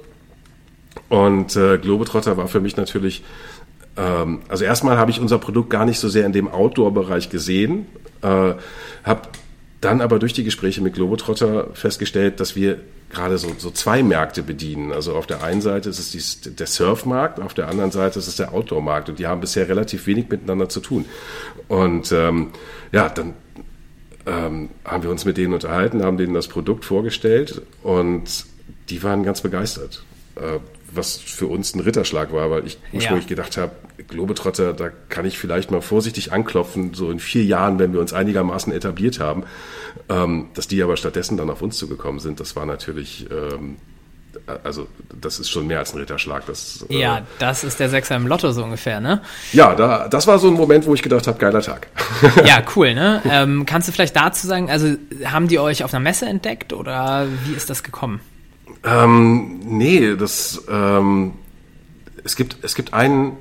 Und 1.08 1.56
äh, 1.56 1.78
Globetrotter 1.78 2.36
war 2.36 2.48
für 2.48 2.60
mich 2.60 2.76
natürlich, 2.76 3.22
ähm, 3.96 4.40
also 4.48 4.64
erstmal 4.64 4.96
habe 4.96 5.10
ich 5.10 5.20
unser 5.20 5.38
Produkt 5.38 5.70
gar 5.70 5.84
nicht 5.84 5.98
so 5.98 6.08
sehr 6.08 6.24
in 6.24 6.32
dem 6.32 6.48
Outdoor-Bereich 6.48 7.30
gesehen, 7.30 7.86
äh, 8.22 8.54
habe 9.04 9.22
dann 9.80 10.00
aber 10.00 10.18
durch 10.18 10.32
die 10.32 10.44
Gespräche 10.44 10.82
mit 10.82 10.94
Globetrotter 10.94 11.68
festgestellt, 11.74 12.40
dass 12.40 12.54
wir 12.54 12.80
gerade 13.10 13.38
so, 13.38 13.52
so 13.58 13.70
zwei 13.70 14.02
Märkte 14.02 14.42
bedienen. 14.42 14.92
Also 14.92 15.14
auf 15.14 15.26
der 15.26 15.42
einen 15.42 15.62
Seite 15.62 15.88
ist 15.88 15.98
es 15.98 16.10
die, 16.42 16.54
der 16.54 16.66
Surfmarkt, 16.66 17.40
auf 17.40 17.54
der 17.54 17.68
anderen 17.68 17.90
Seite 17.90 18.18
ist 18.18 18.28
es 18.28 18.36
der 18.36 18.52
Outdoor-Markt 18.52 19.08
und 19.08 19.18
die 19.18 19.26
haben 19.26 19.40
bisher 19.40 19.68
relativ 19.68 20.06
wenig 20.06 20.28
miteinander 20.28 20.68
zu 20.68 20.80
tun. 20.80 21.06
Und 21.68 22.12
ähm, 22.12 22.48
ja, 22.92 23.08
dann 23.08 23.34
ähm, 24.26 24.68
haben 24.84 25.02
wir 25.02 25.10
uns 25.10 25.24
mit 25.24 25.36
denen 25.36 25.54
unterhalten, 25.54 26.02
haben 26.02 26.18
denen 26.18 26.34
das 26.34 26.48
Produkt 26.48 26.84
vorgestellt 26.84 27.62
und 27.82 28.44
die 28.90 29.02
waren 29.02 29.22
ganz 29.22 29.40
begeistert. 29.40 30.04
Äh, 30.36 30.58
was 30.94 31.16
für 31.16 31.46
uns 31.46 31.74
ein 31.74 31.80
Ritterschlag 31.80 32.32
war, 32.32 32.50
weil 32.50 32.66
ich 32.66 32.78
ursprünglich 32.92 33.24
ja. 33.24 33.28
gedacht 33.28 33.56
habe, 33.56 33.72
Globetrotter, 34.08 34.72
da 34.72 34.90
kann 35.08 35.24
ich 35.24 35.38
vielleicht 35.38 35.70
mal 35.70 35.80
vorsichtig 35.80 36.32
anklopfen, 36.32 36.94
so 36.94 37.10
in 37.10 37.20
vier 37.20 37.44
Jahren, 37.44 37.78
wenn 37.78 37.92
wir 37.92 38.00
uns 38.00 38.12
einigermaßen 38.12 38.72
etabliert 38.72 39.20
haben. 39.20 39.44
Ähm, 40.08 40.48
dass 40.54 40.68
die 40.68 40.82
aber 40.82 40.96
stattdessen 40.96 41.36
dann 41.36 41.50
auf 41.50 41.62
uns 41.62 41.76
zugekommen 41.76 42.20
sind, 42.20 42.40
das 42.40 42.56
war 42.56 42.66
natürlich, 42.66 43.26
ähm, 43.30 43.76
also 44.62 44.86
das 45.20 45.40
ist 45.40 45.50
schon 45.50 45.66
mehr 45.66 45.80
als 45.80 45.92
ein 45.92 45.98
Ritterschlag. 45.98 46.46
Das, 46.46 46.86
äh, 46.88 47.00
ja, 47.00 47.22
das 47.38 47.64
ist 47.64 47.80
der 47.80 47.88
Sechser 47.88 48.16
im 48.16 48.26
Lotto 48.26 48.52
so 48.52 48.62
ungefähr, 48.64 49.00
ne? 49.00 49.22
Ja, 49.52 49.74
da, 49.74 50.08
das 50.08 50.26
war 50.26 50.38
so 50.38 50.48
ein 50.48 50.54
Moment, 50.54 50.86
wo 50.86 50.94
ich 50.94 51.02
gedacht 51.02 51.26
habe, 51.26 51.38
geiler 51.38 51.60
Tag. 51.60 51.88
ja, 52.44 52.62
cool, 52.76 52.94
ne? 52.94 53.22
Ähm, 53.28 53.66
kannst 53.66 53.88
du 53.88 53.92
vielleicht 53.92 54.16
dazu 54.16 54.46
sagen, 54.46 54.70
also 54.70 54.94
haben 55.24 55.48
die 55.48 55.58
euch 55.58 55.84
auf 55.84 55.92
einer 55.92 56.02
Messe 56.02 56.26
entdeckt 56.26 56.72
oder 56.72 57.26
wie 57.44 57.54
ist 57.54 57.70
das 57.70 57.82
gekommen? 57.82 58.20
Ähm, 58.84 59.60
nee, 59.64 60.16
das 60.16 60.64
ähm, 60.68 61.32
es 62.24 62.36
gibt 62.36 62.58
es 62.62 62.74
gibt 62.74 62.94
einen 62.94 63.36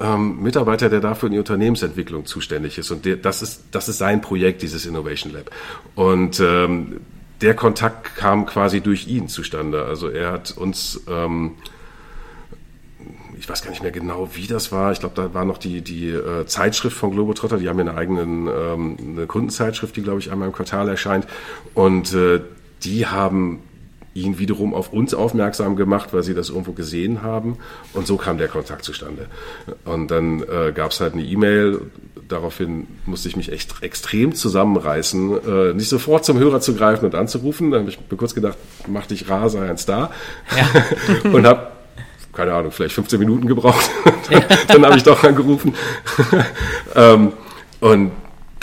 ähm, 0.00 0.42
Mitarbeiter, 0.42 0.88
der 0.88 1.00
dafür 1.00 1.28
in 1.28 1.34
die 1.34 1.38
Unternehmensentwicklung 1.38 2.26
zuständig 2.26 2.78
ist 2.78 2.90
und 2.90 3.04
der, 3.04 3.16
das 3.16 3.42
ist 3.42 3.64
das 3.70 3.88
ist 3.88 3.98
sein 3.98 4.20
Projekt, 4.20 4.62
dieses 4.62 4.86
Innovation 4.86 5.32
Lab 5.32 5.50
und 5.94 6.40
ähm, 6.40 7.00
der 7.40 7.54
Kontakt 7.54 8.16
kam 8.16 8.46
quasi 8.46 8.80
durch 8.80 9.06
ihn 9.06 9.28
zustande. 9.28 9.84
Also 9.84 10.08
er 10.08 10.32
hat 10.32 10.56
uns 10.56 11.00
ähm, 11.08 11.52
ich 13.38 13.48
weiß 13.48 13.62
gar 13.62 13.70
nicht 13.70 13.82
mehr 13.82 13.92
genau, 13.92 14.30
wie 14.34 14.46
das 14.46 14.72
war. 14.72 14.92
Ich 14.92 15.00
glaube, 15.00 15.14
da 15.14 15.34
war 15.34 15.44
noch 15.44 15.58
die, 15.58 15.82
die 15.82 16.08
äh, 16.08 16.46
Zeitschrift 16.46 16.96
von 16.96 17.10
Globetrotter. 17.10 17.58
Die 17.58 17.68
haben 17.68 17.78
ja 17.78 17.84
eine 17.84 17.96
eigene 17.96 18.22
ähm, 18.22 18.96
eine 18.98 19.26
Kundenzeitschrift, 19.26 19.96
die, 19.96 20.02
glaube 20.02 20.20
ich, 20.20 20.32
einmal 20.32 20.48
im 20.48 20.54
Quartal 20.54 20.88
erscheint. 20.88 21.26
Und 21.74 22.14
äh, 22.14 22.40
die 22.84 23.06
haben 23.06 23.60
ihn 24.14 24.38
wiederum 24.38 24.74
auf 24.74 24.92
uns 24.92 25.12
aufmerksam 25.12 25.76
gemacht, 25.76 26.10
weil 26.12 26.22
sie 26.22 26.34
das 26.34 26.48
irgendwo 26.48 26.72
gesehen 26.72 27.22
haben. 27.22 27.58
Und 27.92 28.06
so 28.06 28.16
kam 28.16 28.38
der 28.38 28.48
Kontakt 28.48 28.84
zustande. 28.84 29.26
Und 29.84 30.10
dann 30.10 30.42
äh, 30.42 30.72
gab 30.72 30.92
es 30.92 31.00
halt 31.00 31.14
eine 31.14 31.24
E-Mail. 31.24 31.80
Daraufhin 32.28 32.86
musste 33.06 33.28
ich 33.28 33.36
mich 33.36 33.52
echt 33.52 33.82
extrem 33.82 34.34
zusammenreißen, 34.34 35.46
äh, 35.46 35.74
nicht 35.74 35.88
sofort 35.88 36.24
zum 36.24 36.38
Hörer 36.38 36.60
zu 36.60 36.74
greifen 36.74 37.04
und 37.04 37.14
anzurufen. 37.14 37.70
Dann 37.70 37.80
habe 37.80 37.90
ich 37.90 37.98
mir 37.98 38.16
kurz 38.16 38.34
gedacht, 38.34 38.56
mach 38.86 39.06
dich 39.06 39.28
rar, 39.28 39.50
sei 39.50 39.68
ein 39.68 39.78
Star. 39.78 40.10
Ja. 40.56 41.30
und 41.30 41.46
habe 41.46 41.74
keine 42.32 42.52
Ahnung, 42.52 42.72
vielleicht 42.72 42.94
15 42.94 43.18
Minuten 43.18 43.46
gebraucht. 43.46 43.88
dann 44.68 44.84
habe 44.84 44.96
ich 44.96 45.04
doch 45.04 45.22
angerufen. 45.22 45.74
ähm, 46.96 47.32
und 47.80 48.10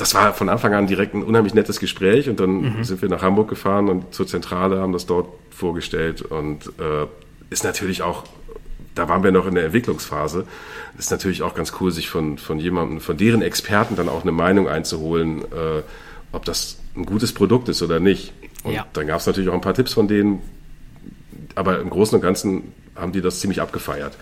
das 0.02 0.16
war 0.16 0.34
von 0.34 0.50
Anfang 0.50 0.74
an 0.74 0.88
direkt 0.88 1.14
ein 1.14 1.22
unheimlich 1.22 1.54
nettes 1.54 1.80
Gespräch 1.80 2.28
und 2.28 2.40
dann 2.40 2.78
mhm. 2.78 2.84
sind 2.84 3.04
wir 3.04 3.10
nach 3.10 3.22
Hamburg 3.22 3.48
gefahren 3.48 3.88
und 3.88 4.16
zur 4.16 4.26
Zentrale 4.26 4.80
haben 4.80 4.94
das 4.94 5.06
dort 5.06 5.30
vorgestellt 5.52 6.24
und 6.24 6.66
äh, 6.80 7.06
ist 7.52 7.64
natürlich 7.64 8.02
auch, 8.02 8.24
da 8.96 9.08
waren 9.10 9.24
wir 9.24 9.32
noch 9.32 9.46
in 9.46 9.54
der 9.54 9.66
Entwicklungsphase, 9.66 10.48
ist 10.98 11.12
natürlich 11.12 11.44
auch 11.44 11.54
ganz 11.54 11.74
cool, 11.80 11.92
sich 11.92 12.10
von, 12.10 12.40
von 12.40 12.58
jemandem, 12.58 13.00
von 13.00 13.16
deren 13.16 13.44
Experten 13.44 13.96
dann 13.96 14.10
auch 14.10 14.24
eine 14.24 14.32
Meinung 14.32 14.68
einzuholen, 14.68 15.44
äh, 15.44 15.84
ob 16.32 16.46
das 16.46 16.80
ein 16.96 17.06
gutes 17.06 17.32
Produkt 17.32 17.70
ist 17.70 17.84
oder 17.84 18.00
nicht. 18.00 18.34
Und 18.64 18.74
ja. 18.74 18.88
dann 18.94 19.06
gab 19.06 19.20
es 19.20 19.28
natürlich 19.28 19.52
auch 19.52 19.54
ein 19.54 19.62
paar 19.62 19.76
Tipps 19.76 19.94
von 19.94 20.08
denen, 20.08 20.42
aber 21.54 21.80
im 21.80 21.92
Großen 21.92 22.16
und 22.16 22.22
Ganzen 22.22 22.74
haben 22.96 23.12
die 23.12 23.22
das 23.22 23.40
ziemlich 23.40 23.62
abgefeiert. 23.62 24.14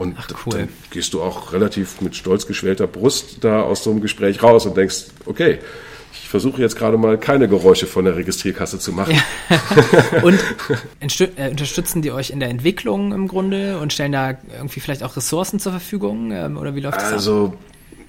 Und 0.00 0.16
Ach, 0.18 0.26
cool. 0.46 0.60
dann 0.60 0.68
gehst 0.90 1.12
du 1.12 1.20
auch 1.20 1.52
relativ 1.52 2.00
mit 2.00 2.16
stolz 2.16 2.46
geschwellter 2.46 2.86
Brust 2.86 3.44
da 3.44 3.60
aus 3.60 3.84
so 3.84 3.90
einem 3.90 4.00
Gespräch 4.00 4.42
raus 4.42 4.64
und 4.64 4.74
denkst, 4.74 5.08
okay, 5.26 5.58
ich 6.14 6.26
versuche 6.26 6.62
jetzt 6.62 6.76
gerade 6.76 6.96
mal 6.96 7.18
keine 7.18 7.48
Geräusche 7.48 7.86
von 7.86 8.06
der 8.06 8.16
Registrierkasse 8.16 8.78
zu 8.78 8.92
machen. 8.92 9.20
Ja. 9.50 10.22
und 10.22 10.40
äh, 11.36 11.50
unterstützen 11.50 12.00
die 12.00 12.12
euch 12.12 12.30
in 12.30 12.40
der 12.40 12.48
Entwicklung 12.48 13.12
im 13.12 13.28
Grunde 13.28 13.78
und 13.78 13.92
stellen 13.92 14.12
da 14.12 14.38
irgendwie 14.56 14.80
vielleicht 14.80 15.02
auch 15.02 15.16
Ressourcen 15.18 15.60
zur 15.60 15.72
Verfügung? 15.72 16.32
Ähm, 16.32 16.56
oder 16.56 16.74
wie 16.74 16.80
läuft 16.80 16.96
das? 16.96 17.12
Also, 17.12 17.52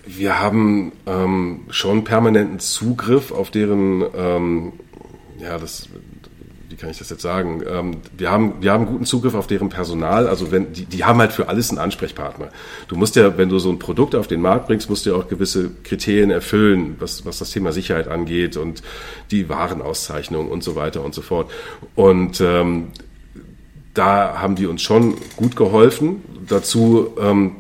wir 0.06 0.39
haben 0.39 0.93
ähm, 1.08 1.65
schon 1.71 2.06
permanenten 2.06 2.60
Zugriff 2.60 3.34
auf 3.34 3.51
deren, 3.51 4.06
ähm, 4.15 4.73
ja, 5.41 5.58
das 5.58 5.89
kann 6.82 6.89
ich 6.89 6.98
das 6.98 7.12
jetzt 7.12 7.22
sagen? 7.22 7.62
Ähm, 7.70 7.98
wir 8.17 8.32
haben, 8.32 8.56
wir 8.60 8.72
haben 8.72 8.88
guten 8.88 9.06
Zugriff 9.06 9.36
auf 9.36 9.46
deren 9.46 9.70
Personal. 9.70 10.28
Also 10.28 10.52
wenn, 10.52 10.74
die, 10.74 10.86
die 10.86 11.06
haben 11.06 11.20
halt 11.20 11.32
für 11.32 11.48
alles 11.48 11.70
einen 11.70 11.78
Ansprechpartner. 11.78 12.50
Du 12.88 12.96
musst 12.96 13.15
ja, 13.15 13.38
wenn 13.38 13.50
du 13.50 13.60
so 13.60 13.70
ein 13.70 13.78
Produkt 13.78 14.15
auf 14.15 14.26
den 14.26 14.41
Markt 14.41 14.65
bringst, 14.65 14.89
musst 14.89 15.06
du 15.06 15.12
ja 15.12 15.15
auch 15.15 15.28
gewisse 15.28 15.70
Kriterien 15.84 16.32
erfüllen, 16.32 16.96
was, 16.98 17.24
was 17.24 17.38
das 17.38 17.52
Thema 17.52 17.72
Sicherheit 17.72 18.08
angeht 18.08 18.58
und 18.58 18.82
die 19.30 19.48
Warenauszeichnung 19.48 20.50
und 20.50 20.63
so 20.63 20.76
weiter 20.76 21.06
und 21.06 21.13
so 21.13 21.22
fort. 21.22 21.52
Und 21.94 22.41
ähm, 22.41 22.88
da 23.94 24.41
haben 24.41 24.56
die 24.56 24.65
uns 24.65 24.82
schon 24.82 25.17
gut 25.36 25.56
geholfen. 25.56 26.24
Dazu 26.48 27.12
ähm, 27.22 27.58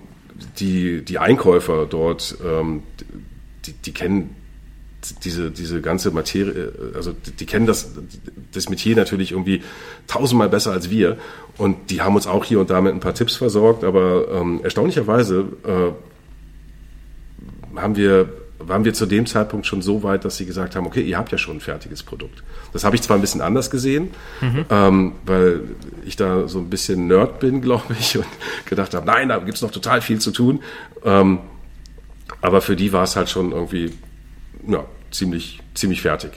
die, 0.59 1.05
die 1.05 1.19
Einkäufer 1.19 1.85
dort, 1.85 2.37
ähm, 2.43 2.81
die, 3.67 3.73
die 3.73 3.93
kennen 3.93 4.35
diese, 5.23 5.51
diese 5.51 5.81
ganze 5.81 6.11
Materie, 6.11 6.71
also 6.95 7.13
die 7.13 7.45
kennen 7.45 7.65
das, 7.65 7.91
das 8.53 8.69
Metier 8.69 8.95
natürlich 8.95 9.31
irgendwie 9.31 9.63
tausendmal 10.07 10.49
besser 10.49 10.71
als 10.71 10.89
wir. 10.89 11.17
Und 11.57 11.89
die 11.89 12.01
haben 12.01 12.15
uns 12.15 12.27
auch 12.27 12.45
hier 12.45 12.59
und 12.59 12.69
da 12.69 12.81
mit 12.81 12.93
ein 12.93 12.99
paar 12.99 13.13
Tipps 13.13 13.35
versorgt, 13.35 13.83
aber 13.83 14.27
ähm, 14.31 14.61
erstaunlicherweise 14.63 15.45
äh, 15.65 15.91
haben 17.79 17.95
wir, 17.95 18.29
waren 18.59 18.85
wir 18.85 18.93
zu 18.93 19.05
dem 19.05 19.25
Zeitpunkt 19.25 19.65
schon 19.65 19.81
so 19.81 20.03
weit, 20.03 20.23
dass 20.23 20.37
sie 20.37 20.45
gesagt 20.45 20.75
haben, 20.75 20.85
okay, 20.85 21.01
ihr 21.01 21.17
habt 21.17 21.31
ja 21.31 21.37
schon 21.37 21.57
ein 21.57 21.61
fertiges 21.61 22.03
Produkt. 22.03 22.43
Das 22.73 22.83
habe 22.83 22.95
ich 22.95 23.01
zwar 23.01 23.17
ein 23.17 23.21
bisschen 23.21 23.41
anders 23.41 23.71
gesehen, 23.71 24.11
mhm. 24.39 24.65
ähm, 24.69 25.13
weil 25.25 25.61
ich 26.05 26.15
da 26.15 26.47
so 26.47 26.59
ein 26.59 26.69
bisschen 26.69 27.07
Nerd 27.07 27.39
bin, 27.39 27.61
glaube 27.63 27.95
ich, 27.99 28.17
und 28.17 28.25
gedacht 28.65 28.93
habe, 28.93 29.05
nein, 29.05 29.29
da 29.29 29.39
gibt's 29.39 29.61
noch 29.61 29.71
total 29.71 30.01
viel 30.01 30.19
zu 30.19 30.31
tun. 30.31 30.61
Ähm, 31.03 31.39
aber 32.41 32.61
für 32.61 32.75
die 32.75 32.93
war 32.93 33.03
es 33.03 33.15
halt 33.15 33.29
schon 33.29 33.51
irgendwie 33.51 33.91
ja, 34.67 34.85
ziemlich, 35.11 35.59
ziemlich 35.73 36.01
fertig. 36.01 36.31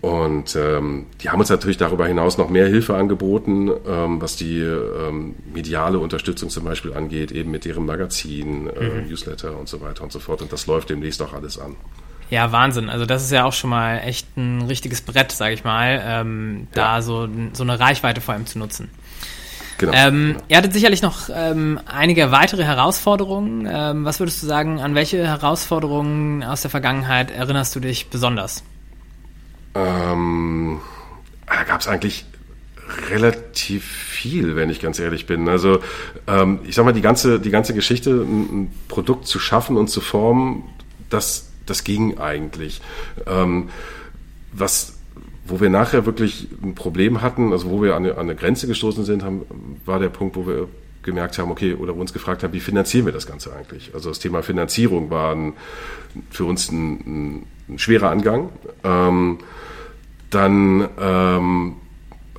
Und 0.00 0.56
ähm, 0.56 1.06
die 1.20 1.30
haben 1.30 1.40
uns 1.40 1.50
natürlich 1.50 1.78
darüber 1.78 2.06
hinaus 2.06 2.38
noch 2.38 2.48
mehr 2.48 2.66
Hilfe 2.66 2.94
angeboten, 2.94 3.70
ähm, 3.86 4.20
was 4.20 4.36
die 4.36 4.60
ähm, 4.60 5.34
mediale 5.52 5.98
Unterstützung 5.98 6.50
zum 6.50 6.64
Beispiel 6.64 6.92
angeht, 6.92 7.32
eben 7.32 7.50
mit 7.50 7.66
ihrem 7.66 7.86
Magazin, 7.86 8.68
äh, 8.68 9.00
mhm. 9.00 9.08
Newsletter 9.08 9.56
und 9.58 9.68
so 9.68 9.80
weiter 9.80 10.04
und 10.04 10.12
so 10.12 10.20
fort. 10.20 10.42
Und 10.42 10.52
das 10.52 10.66
läuft 10.66 10.90
demnächst 10.90 11.20
auch 11.22 11.32
alles 11.32 11.58
an. 11.58 11.76
Ja, 12.30 12.50
Wahnsinn. 12.50 12.88
Also 12.88 13.04
das 13.04 13.22
ist 13.22 13.30
ja 13.30 13.44
auch 13.44 13.52
schon 13.52 13.68
mal 13.68 13.98
echt 13.98 14.26
ein 14.38 14.62
richtiges 14.62 15.02
Brett, 15.02 15.32
sage 15.32 15.52
ich 15.52 15.64
mal, 15.64 16.02
ähm, 16.02 16.68
ja. 16.74 16.96
da 16.96 17.02
so, 17.02 17.28
so 17.52 17.62
eine 17.62 17.78
Reichweite 17.78 18.22
vor 18.22 18.32
allem 18.32 18.46
zu 18.46 18.58
nutzen. 18.58 18.90
Genau, 19.82 19.94
ähm. 19.94 20.36
Ihr 20.46 20.56
hattet 20.56 20.72
sicherlich 20.72 21.02
noch 21.02 21.28
ähm, 21.34 21.80
einige 21.86 22.30
weitere 22.30 22.62
Herausforderungen. 22.62 23.68
Ähm, 23.68 24.04
was 24.04 24.20
würdest 24.20 24.40
du 24.40 24.46
sagen, 24.46 24.80
an 24.80 24.94
welche 24.94 25.26
Herausforderungen 25.26 26.44
aus 26.44 26.62
der 26.62 26.70
Vergangenheit 26.70 27.32
erinnerst 27.32 27.74
du 27.74 27.80
dich 27.80 28.08
besonders? 28.08 28.62
Ähm, 29.74 30.78
da 31.48 31.64
gab 31.64 31.80
es 31.80 31.88
eigentlich 31.88 32.26
relativ 33.10 33.84
viel, 33.84 34.54
wenn 34.54 34.70
ich 34.70 34.80
ganz 34.80 35.00
ehrlich 35.00 35.26
bin. 35.26 35.48
Also 35.48 35.80
ähm, 36.28 36.60
ich 36.62 36.76
sag 36.76 36.84
mal, 36.84 36.92
die 36.92 37.00
ganze, 37.00 37.40
die 37.40 37.50
ganze 37.50 37.74
Geschichte, 37.74 38.10
ein, 38.10 38.40
ein 38.42 38.74
Produkt 38.86 39.26
zu 39.26 39.40
schaffen 39.40 39.76
und 39.76 39.88
zu 39.88 40.00
formen, 40.00 40.62
das, 41.10 41.50
das 41.66 41.82
ging 41.82 42.18
eigentlich. 42.18 42.80
Ähm, 43.26 43.70
was 44.52 44.91
wo 45.52 45.60
wir 45.60 45.68
nachher 45.68 46.06
wirklich 46.06 46.48
ein 46.62 46.74
Problem 46.74 47.20
hatten, 47.20 47.52
also 47.52 47.70
wo 47.70 47.82
wir 47.82 47.94
an 47.94 48.06
eine, 48.06 48.14
an 48.14 48.20
eine 48.20 48.34
Grenze 48.34 48.66
gestoßen 48.66 49.04
sind, 49.04 49.22
haben, 49.22 49.42
war 49.84 49.98
der 49.98 50.08
Punkt, 50.08 50.34
wo 50.34 50.46
wir 50.46 50.66
gemerkt 51.02 51.36
haben, 51.36 51.50
okay, 51.50 51.74
oder 51.74 51.94
uns 51.94 52.14
gefragt 52.14 52.42
haben, 52.42 52.54
wie 52.54 52.60
finanzieren 52.60 53.04
wir 53.04 53.12
das 53.12 53.26
Ganze 53.26 53.54
eigentlich? 53.54 53.90
Also 53.92 54.08
das 54.08 54.18
Thema 54.18 54.42
Finanzierung 54.42 55.10
war 55.10 55.34
ein, 55.34 55.52
für 56.30 56.46
uns 56.46 56.72
ein, 56.72 56.92
ein, 56.92 57.46
ein 57.68 57.78
schwerer 57.78 58.08
Angang. 58.08 58.48
Ähm, 58.82 59.40
dann 60.30 60.88
ähm, 60.98 61.74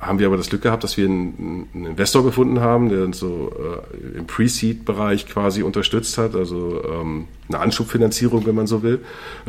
haben 0.06 0.18
wir 0.18 0.26
aber 0.26 0.36
das 0.36 0.48
Glück 0.50 0.62
gehabt, 0.62 0.84
dass 0.84 0.96
wir 0.96 1.06
einen, 1.06 1.68
einen 1.74 1.86
Investor 1.86 2.24
gefunden 2.24 2.60
haben, 2.60 2.88
der 2.88 3.04
uns 3.04 3.18
so 3.18 3.52
äh, 3.94 4.18
im 4.18 4.26
Pre-Seed-Bereich 4.26 5.26
quasi 5.26 5.62
unterstützt 5.62 6.18
hat, 6.18 6.34
also 6.34 6.82
ähm, 6.84 7.26
eine 7.48 7.58
Anschubfinanzierung, 7.60 8.46
wenn 8.46 8.54
man 8.54 8.66
so 8.66 8.82
will. 8.82 9.00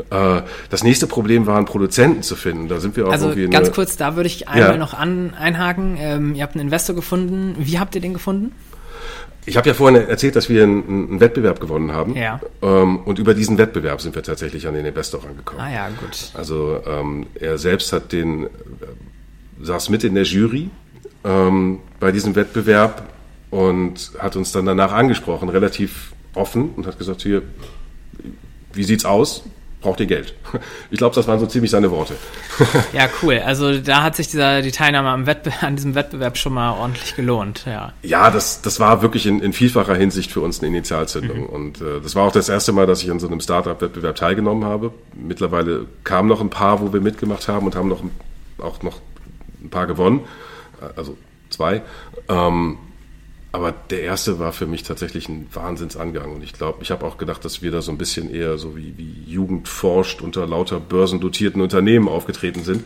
Äh, 0.09 0.41
das 0.69 0.83
nächste 0.83 1.07
Problem 1.07 1.45
war, 1.45 1.57
einen 1.57 1.65
Produzenten 1.65 2.23
zu 2.23 2.35
finden. 2.35 2.67
Da 2.67 2.79
sind 2.79 2.95
wir 2.95 3.07
auch 3.07 3.11
also 3.11 3.29
irgendwie 3.29 3.49
ganz 3.49 3.71
kurz, 3.71 3.97
da 3.97 4.15
würde 4.15 4.27
ich 4.27 4.47
einmal 4.47 4.71
ja. 4.71 4.77
noch 4.77 4.93
an, 4.93 5.33
einhaken. 5.33 5.97
Ähm, 5.99 6.35
ihr 6.35 6.43
habt 6.43 6.55
einen 6.55 6.65
Investor 6.65 6.95
gefunden. 6.95 7.55
Wie 7.59 7.79
habt 7.79 7.95
ihr 7.95 8.01
den 8.01 8.13
gefunden? 8.13 8.51
Ich 9.47 9.57
habe 9.57 9.67
ja 9.67 9.73
vorhin 9.75 10.07
erzählt, 10.07 10.35
dass 10.35 10.49
wir 10.49 10.63
einen, 10.63 11.09
einen 11.09 11.19
Wettbewerb 11.19 11.59
gewonnen 11.59 11.91
haben. 11.91 12.15
Ja. 12.15 12.39
Ähm, 12.61 12.99
und 12.99 13.19
über 13.19 13.33
diesen 13.33 13.57
Wettbewerb 13.57 14.01
sind 14.01 14.15
wir 14.15 14.23
tatsächlich 14.23 14.67
an 14.67 14.73
den 14.73 14.85
Investor 14.85 15.23
rangekommen. 15.23 15.63
Ah 15.63 15.71
ja, 15.71 15.89
gut. 15.89 16.31
Also 16.33 16.81
ähm, 16.87 17.27
er 17.35 17.57
selbst 17.57 17.93
hat 17.93 18.11
den 18.11 18.47
saß 19.61 19.89
mit 19.89 20.03
in 20.03 20.15
der 20.15 20.23
Jury 20.23 20.69
ähm, 21.23 21.79
bei 21.99 22.11
diesem 22.11 22.35
Wettbewerb 22.35 23.09
und 23.51 24.11
hat 24.19 24.35
uns 24.35 24.51
dann 24.51 24.65
danach 24.65 24.91
angesprochen, 24.91 25.49
relativ 25.49 26.13
offen 26.33 26.69
und 26.75 26.87
hat 26.87 26.97
gesagt, 26.97 27.21
hier, 27.21 27.41
wie 28.73 28.83
sieht's 28.83 29.05
aus? 29.05 29.43
Braucht 29.81 29.99
ihr 29.99 30.07
Geld? 30.07 30.33
Ich 30.91 30.97
glaube, 30.99 31.15
das 31.15 31.27
waren 31.27 31.39
so 31.39 31.45
ziemlich 31.45 31.71
seine 31.71 31.91
Worte. 31.91 32.15
Ja, 32.93 33.09
cool. 33.21 33.41
Also 33.45 33.79
da 33.79 34.03
hat 34.03 34.15
sich 34.15 34.27
dieser, 34.29 34.61
die 34.61 34.71
Teilnahme 34.71 35.09
am 35.09 35.25
Wettbe 35.25 35.51
an 35.61 35.75
diesem 35.75 35.93
Wettbewerb 35.93 36.37
schon 36.37 36.53
mal 36.53 36.71
ordentlich 36.71 37.15
gelohnt. 37.15 37.63
Ja, 37.65 37.93
ja 38.01 38.31
das, 38.31 38.61
das 38.61 38.79
war 38.79 39.01
wirklich 39.01 39.25
in, 39.25 39.41
in 39.41 39.51
vielfacher 39.51 39.95
Hinsicht 39.95 40.31
für 40.31 40.41
uns 40.41 40.59
eine 40.59 40.69
Initialzündung. 40.69 41.41
Mhm. 41.41 41.45
Und 41.45 41.81
äh, 41.81 41.99
das 42.01 42.15
war 42.15 42.25
auch 42.25 42.31
das 42.31 42.49
erste 42.49 42.71
Mal, 42.71 42.85
dass 42.85 43.03
ich 43.03 43.11
an 43.11 43.19
so 43.19 43.27
einem 43.27 43.41
Startup-Wettbewerb 43.41 44.15
teilgenommen 44.15 44.63
habe. 44.63 44.91
Mittlerweile 45.13 45.85
kamen 46.03 46.29
noch 46.29 46.39
ein 46.39 46.49
paar, 46.49 46.81
wo 46.81 46.93
wir 46.93 47.01
mitgemacht 47.01 47.47
haben 47.47 47.65
und 47.65 47.75
haben 47.75 47.89
noch 47.89 48.03
auch 48.59 48.81
noch 48.83 49.01
ein 49.65 49.69
paar 49.69 49.87
gewonnen, 49.87 50.21
also 50.95 51.17
zwei. 51.49 51.81
Ähm, 52.29 52.77
aber 53.55 53.73
der 53.89 54.01
erste 54.01 54.37
war 54.37 54.51
für 54.51 54.65
mich 54.67 54.83
tatsächlich 54.83 55.29
ein 55.29 55.47
Wahnsinnsangang. 55.53 56.33
Und 56.33 56.43
ich 56.43 56.51
glaube, 56.51 56.79
ich 56.81 56.91
habe 56.91 57.05
auch 57.05 57.17
gedacht, 57.17 57.45
dass 57.45 57.61
wir 57.61 57.71
da 57.71 57.81
so 57.81 57.89
ein 57.89 57.97
bisschen 57.97 58.29
eher 58.29 58.57
so 58.57 58.75
wie, 58.75 58.97
wie 58.97 59.23
Jugend 59.31 59.69
forscht 59.69 60.21
unter 60.21 60.45
lauter 60.45 60.81
börsendotierten 60.81 61.61
Unternehmen 61.61 62.09
aufgetreten 62.09 62.65
sind. 62.65 62.83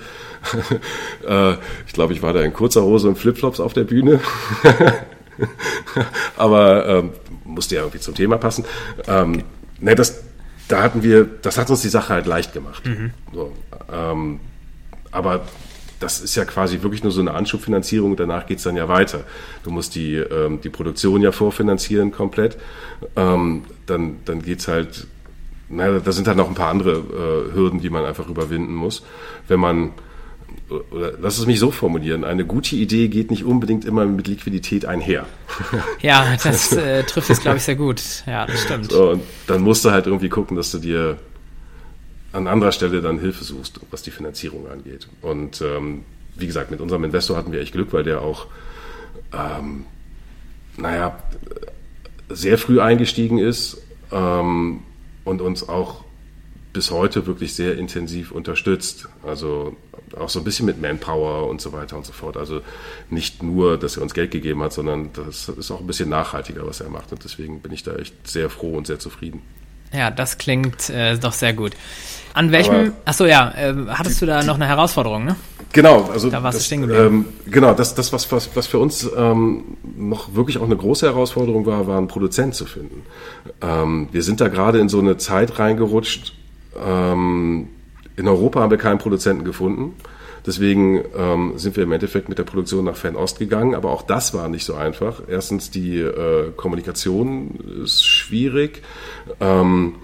äh, 1.28 1.54
ich 1.88 1.94
glaube, 1.94 2.14
ich 2.14 2.22
war 2.22 2.34
da 2.34 2.44
in 2.44 2.54
kurzer 2.54 2.84
Hose 2.84 3.08
und 3.08 3.18
Flipflops 3.18 3.60
auf 3.60 3.74
der 3.74 3.84
Bühne. 3.86 4.20
aber 6.38 6.88
ähm, 6.88 7.14
musste 7.46 7.74
ja 7.74 7.82
irgendwie 7.82 8.00
zum 8.00 8.14
Thema 8.14 8.38
passen. 8.38 8.64
Ähm, 9.08 9.42
ne, 9.80 9.96
das, 9.96 10.24
da 10.68 10.84
hatten 10.84 11.02
wir, 11.02 11.26
das 11.26 11.58
hat 11.58 11.72
uns 11.72 11.82
die 11.82 11.90
Sache 11.90 12.14
halt 12.14 12.28
leicht 12.28 12.54
gemacht. 12.54 12.86
Mhm. 12.86 13.10
So, 13.34 13.54
ähm, 13.92 14.40
aber 15.10 15.42
das 16.00 16.22
ist 16.22 16.36
ja 16.36 16.46
quasi 16.46 16.82
wirklich 16.82 17.04
nur 17.04 17.12
so 17.12 17.22
eine 17.22 17.34
Anschubfinanzierung, 17.34 18.16
danach 18.16 18.46
geht's 18.46 18.64
dann 18.64 18.76
ja 18.76 18.88
weiter. 18.88 19.22
Du 19.64 19.72
musst 19.72 19.96
die, 19.96 20.16
ähm, 20.16 20.62
die 20.62 20.70
Produktion 20.70 21.22
ja 21.22 21.32
vorfinanzieren 21.32 22.12
komplett. 22.12 22.58
Ähm, 23.16 23.64
dann 23.86 24.18
dann 24.26 24.42
geht's 24.42 24.68
halt, 24.68 25.08
naja, 25.70 26.00
da 26.00 26.12
sind 26.12 26.28
halt 26.28 26.38
noch 26.38 26.48
ein 26.48 26.56
paar 26.56 26.70
andere 26.70 26.92
äh, 26.92 27.54
Hürden, 27.54 27.82
die 27.82 27.90
man 27.90 28.06
einfach 28.06 28.28
überwinden 28.28 28.74
muss. 28.74 29.04
Wenn 29.48 29.60
man, 29.60 29.92
oder 30.92 31.14
lass 31.20 31.38
es 31.38 31.46
mich 31.46 31.60
so 31.60 31.72
formulieren, 31.72 32.24
eine 32.24 32.46
gute 32.46 32.76
Idee 32.76 33.08
geht 33.08 33.30
nicht 33.30 33.44
unbedingt 33.44 33.86
immer 33.86 34.06
mit 34.06 34.28
Liquidität 34.28 34.86
einher. 34.86 35.26
Ja, 36.02 36.38
das 36.42 36.72
äh, 36.72 37.04
trifft 37.04 37.30
es, 37.30 37.42
glaube 37.42 37.58
ich, 37.58 37.64
sehr 37.64 37.76
gut. 37.76 38.02
Ja, 38.26 38.46
das 38.46 38.62
stimmt. 38.62 38.92
So, 38.92 39.12
und 39.12 39.24
dann 39.48 39.62
musst 39.62 39.84
du 39.84 39.92
halt 39.92 40.08
irgendwie 40.08 40.30
gucken, 40.30 40.56
dass 40.56 40.72
du 40.72 40.78
dir 40.78 41.18
an 42.32 42.48
anderer 42.48 42.72
Stelle 42.72 43.02
dann 43.02 43.20
Hilfe 43.20 43.44
suchst, 43.44 43.80
was 43.92 44.02
die 44.02 44.12
Finanzierung 44.12 44.68
angeht. 44.68 45.08
Und 45.22 45.62
ähm, 45.62 46.04
wie 46.36 46.48
gesagt, 46.48 46.72
mit 46.72 46.82
unserem 46.82 47.04
Investor 47.04 47.38
hatten 47.38 47.52
wir 47.52 47.62
echt 47.62 47.74
Glück, 47.74 47.92
weil 47.94 48.04
der 48.04 48.22
auch, 48.22 48.48
ähm, 49.34 49.86
naja, 50.78 51.22
sehr 52.30 52.58
früh 52.58 52.80
eingestiegen 52.80 53.40
ist 53.40 53.82
ähm, 54.12 54.82
und 55.26 55.42
uns 55.42 55.68
auch 55.68 56.04
bis 56.72 56.92
heute 56.92 57.26
wirklich 57.26 57.56
sehr 57.56 57.78
intensiv 57.78 58.32
unterstützt. 58.32 59.10
Also 59.26 59.76
auch 60.16 60.30
so 60.30 60.40
ein 60.40 60.46
bisschen 60.46 60.66
mit 60.66 60.80
Manpower 60.80 61.48
und 61.48 61.62
so 61.62 61.74
weiter 61.74 61.98
und 61.98 62.06
so 62.06 62.14
fort. 62.14 62.38
Also 62.38 62.62
nicht 63.10 63.42
nur, 63.42 63.78
dass 63.78 63.98
er 63.98 64.04
uns 64.04 64.14
Geld 64.14 64.32
gegeben 64.32 64.62
hat, 64.62 64.74
sondern 64.74 65.12
das 65.14 65.50
ist 65.50 65.72
auch 65.72 65.80
ein 65.80 65.88
bisschen 65.88 66.10
nachhaltiger, 66.10 66.66
was 66.66 66.80
er 66.80 66.90
macht. 66.90 67.12
Und 67.12 67.24
deswegen 67.24 67.62
bin 67.62 67.72
ich 67.72 67.84
da 67.84 67.96
echt 67.96 68.28
sehr 68.28 68.50
froh 68.50 68.78
und 68.78 68.86
sehr 68.86 69.00
zufrieden. 69.00 69.42
Ja, 69.94 70.12
das 70.12 70.38
klingt 70.38 70.90
äh, 70.90 71.18
doch 71.18 71.34
sehr 71.34 71.54
gut. 71.54 71.74
An 72.34 72.52
welchem, 72.52 72.94
achso 73.06 73.26
ja, 73.26 73.52
äh, 73.58 73.74
hattest 73.90 74.22
du 74.22 74.26
da 74.26 74.44
noch 74.44 74.56
eine 74.56 74.68
Herausforderung, 74.68 75.26
ne? 75.26 75.36
Genau, 75.74 76.10
also 76.12 76.30
da 76.30 76.42
warst 76.42 76.58
das, 76.58 76.64
du 76.64 76.68
stehen 76.68 76.82
geblieben. 76.82 77.26
Ähm, 77.46 77.52
genau, 77.52 77.74
das, 77.74 77.96
das 77.96 78.14
was, 78.14 78.32
was, 78.32 78.50
was 78.56 78.68
für 78.68 78.80
uns 78.80 79.10
ähm, 79.16 79.78
noch 79.98 80.34
wirklich 80.34 80.58
auch 80.58 80.64
eine 80.64 80.78
große 80.78 81.06
Herausforderung 81.06 81.66
war, 81.66 81.88
war 81.88 81.98
einen 81.98 82.08
Produzent 82.08 82.56
zu 82.56 82.66
finden. 82.66 83.04
Ähm, 83.62 84.10
wir 84.12 84.24
sind 84.24 84.42
da 84.42 84.48
gerade 84.48 84.80
in 84.80 84.90
so 84.90 85.00
eine 85.00 85.18
Zeit 85.18 85.60
reingerutscht. 85.60 86.34
Ähm, 86.84 87.68
in 88.16 88.28
Europa 88.28 88.62
haben 88.62 88.72
wir 88.72 88.78
keinen 88.78 89.00
Produzenten 89.00 89.44
gefunden. 89.44 89.96
Deswegen 90.46 91.04
ähm, 91.18 91.54
sind 91.58 91.76
wir 91.76 91.84
im 91.84 91.92
Endeffekt 91.92 92.30
mit 92.30 92.38
der 92.38 92.44
Produktion 92.44 92.86
nach 92.86 92.96
Fernost 92.96 93.40
gegangen, 93.40 93.76
aber 93.76 93.92
auch 93.92 94.02
das 94.02 94.34
war 94.34 94.50
nicht 94.50 94.66
so 94.66 94.76
einfach. 94.76 95.22
Erstens 95.28 95.72
die 95.72 96.00
äh, 96.00 96.52
Kommunikation 96.56 97.82
ist 97.84 98.06
schwierig. 98.06 98.82
Ähm, 99.40 99.96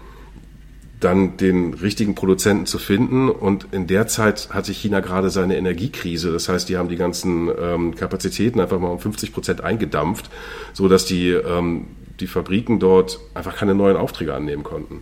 dann 0.99 1.37
den 1.37 1.73
richtigen 1.73 2.15
Produzenten 2.15 2.65
zu 2.65 2.79
finden. 2.79 3.29
Und 3.29 3.67
in 3.71 3.87
der 3.87 4.07
Zeit 4.07 4.49
hatte 4.51 4.73
China 4.73 5.01
gerade 5.01 5.29
seine 5.29 5.57
Energiekrise. 5.57 6.31
Das 6.31 6.49
heißt, 6.49 6.67
die 6.69 6.77
haben 6.77 6.89
die 6.89 6.95
ganzen 6.95 7.49
ähm, 7.59 7.95
Kapazitäten 7.95 8.59
einfach 8.59 8.79
mal 8.79 8.87
um 8.89 8.99
50 8.99 9.33
Prozent 9.33 9.61
eingedampft, 9.61 10.29
so 10.73 10.87
dass 10.87 11.05
die, 11.05 11.29
ähm, 11.29 11.87
die 12.19 12.27
Fabriken 12.27 12.79
dort 12.79 13.19
einfach 13.33 13.55
keine 13.55 13.75
neuen 13.75 13.97
Aufträge 13.97 14.33
annehmen 14.33 14.63
konnten. 14.63 15.01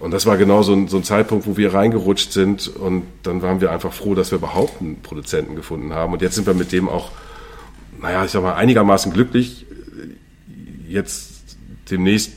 Und 0.00 0.10
das 0.10 0.26
war 0.26 0.36
genau 0.36 0.62
so 0.62 0.72
ein, 0.72 0.88
so 0.88 0.96
ein 0.96 1.04
Zeitpunkt, 1.04 1.46
wo 1.46 1.56
wir 1.56 1.72
reingerutscht 1.72 2.32
sind. 2.32 2.68
Und 2.68 3.04
dann 3.22 3.42
waren 3.42 3.60
wir 3.60 3.70
einfach 3.70 3.92
froh, 3.92 4.14
dass 4.14 4.30
wir 4.30 4.38
überhaupt 4.38 4.80
einen 4.80 5.00
Produzenten 5.02 5.56
gefunden 5.56 5.92
haben. 5.92 6.12
Und 6.12 6.22
jetzt 6.22 6.34
sind 6.34 6.46
wir 6.46 6.54
mit 6.54 6.72
dem 6.72 6.88
auch, 6.88 7.10
naja, 8.00 8.24
ich 8.24 8.30
sag 8.30 8.42
mal, 8.42 8.54
einigermaßen 8.54 9.12
glücklich. 9.12 9.66
Jetzt 10.86 11.56
demnächst 11.90 12.32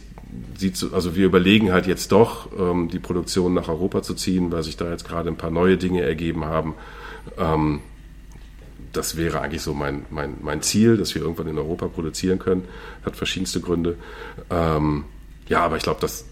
sieht 0.58 0.84
also 0.92 1.16
wir 1.16 1.26
überlegen 1.26 1.72
halt 1.72 1.88
jetzt 1.88 2.12
doch, 2.12 2.50
ähm, 2.58 2.90
die 2.90 3.00
Produktion 3.00 3.54
nach 3.54 3.68
Europa 3.68 4.02
zu 4.02 4.14
ziehen, 4.14 4.52
weil 4.52 4.64
sich 4.64 4.78
da 4.78 4.90
jetzt 4.90 5.08
gerade 5.08 5.30
ein 5.30 5.38
paar 5.38 5.52
neue 5.52 5.78
Dinge 5.78 6.02
ergeben 6.02 6.46
haben. 6.46 6.74
Ähm, 7.38 7.82
das 8.94 9.18
wäre 9.18 9.42
eigentlich 9.42 9.62
so 9.62 9.74
mein, 9.74 10.06
mein, 10.10 10.38
mein 10.42 10.62
Ziel, 10.62 10.98
dass 10.98 11.14
wir 11.14 11.22
irgendwann 11.22 11.48
in 11.48 11.58
Europa 11.58 11.88
produzieren 11.88 12.40
können. 12.40 12.66
Hat 13.06 13.16
verschiedenste 13.16 13.62
Gründe. 13.62 13.96
Ähm, 14.50 15.06
ja, 15.48 15.60
aber 15.62 15.78
ich 15.78 15.84
glaube, 15.84 16.02
dass 16.02 16.26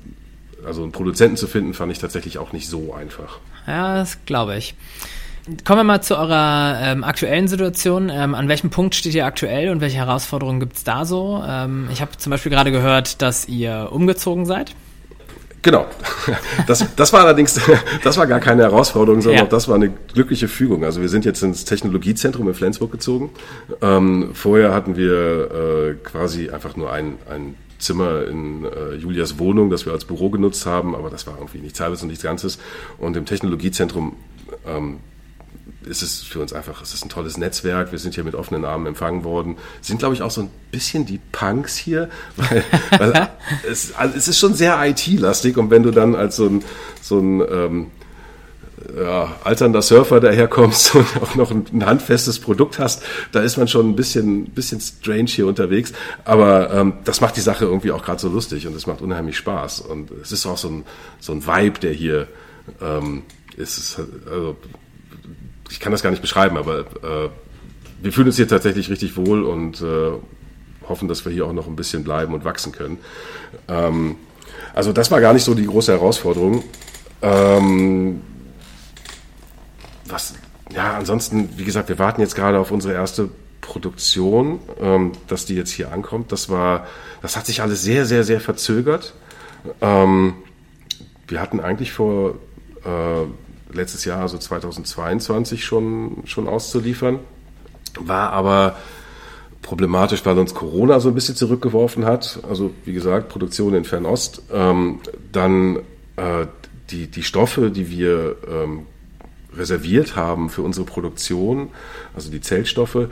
also 0.66 0.84
einen 0.84 0.92
Produzenten 0.92 1.38
zu 1.38 1.48
finden, 1.48 1.74
fand 1.74 1.92
ich 1.92 2.00
tatsächlich 2.00 2.38
auch 2.38 2.54
nicht 2.54 2.68
so 2.68 2.94
einfach. 2.94 3.40
Ja, 3.68 3.96
das 3.96 4.18
glaube 4.26 4.58
ich. 4.58 4.76
Kommen 5.64 5.80
wir 5.80 5.84
mal 5.84 6.02
zu 6.02 6.18
eurer 6.18 6.80
ähm, 6.82 7.04
aktuellen 7.04 7.48
Situation. 7.48 8.10
Ähm, 8.12 8.34
an 8.34 8.48
welchem 8.48 8.72
Punkt 8.72 8.96
steht 8.96 9.14
ihr 9.14 9.28
aktuell 9.28 9.70
und 9.70 9.80
welche 9.80 9.98
Herausforderungen 9.98 10.60
gibt 10.60 10.78
es 10.78 10.84
da 10.84 11.06
so? 11.06 11.44
Ähm, 11.48 11.88
ich 11.94 12.02
habe 12.02 12.18
zum 12.18 12.32
Beispiel 12.32 12.52
gerade 12.52 12.72
gehört, 12.72 13.22
dass 13.22 13.48
ihr 13.48 13.90
umgezogen 13.92 14.46
seid. 14.46 14.76
Genau. 15.62 15.86
Das, 16.68 16.84
das 16.96 17.14
war 17.14 17.22
allerdings, 17.22 17.60
das 18.04 18.18
war 18.18 18.26
gar 18.26 18.40
keine 18.40 18.64
Herausforderung, 18.64 19.22
sondern 19.22 19.44
ja. 19.44 19.50
das 19.50 19.68
war 19.68 19.76
eine 19.76 19.90
glückliche 19.90 20.48
Fügung. 20.48 20.84
Also 20.84 21.02
wir 21.02 21.10
sind 21.10 21.26
jetzt 21.26 21.44
ins 21.44 21.66
Technologiezentrum 21.66 22.48
in 22.48 22.56
Flensburg 22.56 22.92
gezogen. 22.92 23.30
Ähm, 23.82 24.32
vorher 24.34 24.74
hatten 24.74 24.96
wir 24.96 25.52
äh, 25.52 25.94
quasi 26.04 26.50
einfach 26.50 26.76
nur 26.76 26.92
ein, 26.92 27.18
ein 27.30 27.56
Zimmer 27.86 28.26
in 28.26 28.66
äh, 28.66 28.96
Julias 28.96 29.40
Wohnung, 29.40 29.70
das 29.70 29.86
wir 29.86 29.94
als 29.94 30.06
Büro 30.06 30.30
genutzt 30.30 30.66
haben, 30.66 30.96
aber 30.96 31.10
das 31.10 31.28
war 31.28 31.38
irgendwie 31.38 31.60
nichts 31.60 31.80
halbes 31.80 32.02
und 32.02 32.10
nichts 32.10 32.24
Ganzes. 32.24 32.60
Und 32.98 33.16
im 33.16 33.26
Technologiezentrum 33.26 34.16
ähm, 34.66 35.00
ist 35.86 36.02
es 36.02 36.22
für 36.22 36.40
uns 36.40 36.54
einfach, 36.54 36.82
es 36.82 36.94
ist 36.94 37.06
ein 37.06 37.10
tolles 37.10 37.38
Netzwerk. 37.38 37.92
Wir 37.92 38.00
sind 38.00 38.16
hier 38.16 38.24
mit 38.24 38.36
offenen 38.36 38.66
Armen 38.66 38.88
empfangen 38.88 39.24
worden. 39.24 39.58
Sind, 39.82 40.00
glaube 40.00 40.16
ich, 40.16 40.22
auch 40.22 40.32
so 40.32 40.42
ein 40.42 40.50
bisschen 40.72 41.06
die 41.06 41.20
Punks 41.32 41.78
hier, 41.78 42.10
weil, 42.36 42.64
weil 42.98 43.30
es, 43.70 43.94
also 43.96 44.18
es 44.18 44.28
ist 44.28 44.40
schon 44.40 44.54
sehr 44.54 44.78
IT-lastig 44.86 45.58
und 45.58 45.70
wenn 45.70 45.84
du 45.84 45.92
dann 45.92 46.16
als 46.16 46.36
so 46.36 46.48
ein, 46.48 46.64
so 47.02 47.20
ein 47.20 47.42
ähm, 47.42 47.92
ja, 48.98 49.36
alternder 49.44 49.82
Surfer 49.82 50.20
daherkommst 50.20 50.96
und 50.96 51.08
auch 51.22 51.36
noch 51.36 51.52
ein, 51.52 51.66
ein, 51.72 51.86
handfestes 51.86 52.40
Produkt 52.40 52.80
hast, 52.80 53.04
da 53.32 53.42
ist 53.42 53.58
man 53.58 53.68
schon 53.68 53.90
ein 53.90 53.96
bisschen, 53.96 54.46
bisschen 54.46 54.82
strange 54.82 55.28
hier 55.28 55.48
unterwegs. 55.48 55.94
Aber 56.24 56.72
ähm, 56.74 56.94
das 57.04 57.22
macht 57.22 57.38
die 57.38 57.42
Sache 57.42 57.66
irgendwie 57.66 57.92
auch 57.92 58.04
gerade 58.04 58.20
so 58.20 58.30
lustig 58.30 58.68
und 58.68 58.76
es 58.76 58.88
macht 58.88 59.02
unheimlich 59.02 59.38
Spaß. 59.38 59.82
Und 59.82 60.12
es 60.22 60.32
ist 60.32 60.46
auch 60.46 60.58
so 60.58 60.70
ein, 60.70 60.84
so 61.20 61.32
ein 61.32 61.46
Vibe, 61.46 61.80
der 61.80 61.94
hier 61.94 62.28
ähm, 62.82 63.24
ist. 63.58 64.00
Also, 64.30 64.58
ich 65.70 65.80
kann 65.80 65.92
das 65.92 66.04
gar 66.04 66.12
nicht 66.12 66.22
beschreiben, 66.22 66.58
aber 66.58 66.80
äh, 66.80 67.30
wir 68.02 68.12
fühlen 68.12 68.28
uns 68.28 68.36
hier 68.36 68.48
tatsächlich 68.48 68.90
richtig 68.90 69.18
wohl 69.18 69.44
und 69.44 69.82
äh, 69.82 70.12
hoffen, 70.88 71.08
dass 71.08 71.26
wir 71.26 71.32
hier 71.32 71.46
auch 71.46 71.54
noch 71.54 71.68
ein 71.68 71.76
bisschen 71.76 72.04
bleiben 72.04 72.34
und 72.34 72.46
wachsen 72.46 72.72
können. 72.72 73.00
Ähm, 73.68 74.18
also 74.74 74.92
das 74.92 75.10
war 75.10 75.22
gar 75.22 75.34
nicht 75.34 75.44
so 75.44 75.54
die 75.54 75.66
große 75.66 75.92
Herausforderung. 75.92 76.64
Ähm, 77.22 78.22
was, 80.06 80.36
ja, 80.74 80.98
ansonsten, 80.98 81.50
wie 81.58 81.64
gesagt, 81.64 81.90
wir 81.90 82.00
warten 82.00 82.22
jetzt 82.22 82.36
gerade 82.36 82.60
auf 82.60 82.72
unsere 82.72 82.94
erste 82.94 83.30
Produktion, 83.62 84.60
ähm, 84.80 85.14
dass 85.28 85.46
die 85.46 85.56
jetzt 85.56 85.72
hier 85.72 85.92
ankommt. 85.92 86.32
Das 86.32 86.50
war, 86.50 86.88
das 87.22 87.36
hat 87.36 87.46
sich 87.46 87.62
alles 87.62 87.82
sehr, 87.82 88.06
sehr, 88.06 88.24
sehr 88.24 88.40
verzögert. 88.40 89.14
Ähm, 89.82 90.36
wir 91.28 91.42
hatten 91.42 91.60
eigentlich 91.60 91.92
vor 91.92 92.36
äh, 92.86 93.76
letztes 93.76 94.06
Jahr, 94.06 94.22
also 94.22 94.38
2022, 94.38 95.66
schon, 95.66 96.24
schon 96.26 96.48
auszuliefern. 96.48 97.20
War 98.00 98.32
aber 98.32 98.78
problematisch, 99.62 100.26
weil 100.26 100.38
uns 100.38 100.54
Corona 100.54 101.00
so 101.00 101.10
ein 101.10 101.16
bisschen 101.16 101.36
zurückgeworfen 101.36 102.06
hat. 102.06 102.40
Also 102.48 102.72
wie 102.86 102.94
gesagt, 102.94 103.30
Produktion 103.30 103.74
in 103.74 103.84
Fernost. 103.84 104.44
Ähm, 104.54 105.00
dann 105.32 105.78
äh, 106.18 106.46
die, 106.92 107.08
die 107.08 107.24
Stoffe, 107.24 107.72
die 107.72 107.90
wir 107.90 108.36
ähm, 108.48 108.86
reserviert 109.58 110.16
haben 110.16 110.50
für 110.50 110.62
unsere 110.62 110.86
Produktion, 110.86 111.70
also 112.14 112.32
die 112.32 112.42
Zellstoffe, 112.42 113.08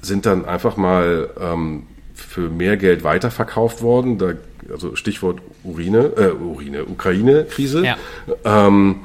sind 0.00 0.26
dann 0.26 0.44
einfach 0.44 0.76
mal 0.76 1.30
ähm, 1.40 1.84
für 2.14 2.50
mehr 2.50 2.76
Geld 2.76 3.04
weiterverkauft 3.04 3.82
worden. 3.82 4.18
Da, 4.18 4.32
also 4.70 4.96
Stichwort 4.96 5.40
Urine, 5.64 6.12
äh, 6.16 6.30
Urine, 6.30 6.84
Ukraine-Krise. 6.84 7.84
Ja. 7.84 7.96
Ähm, 8.44 9.00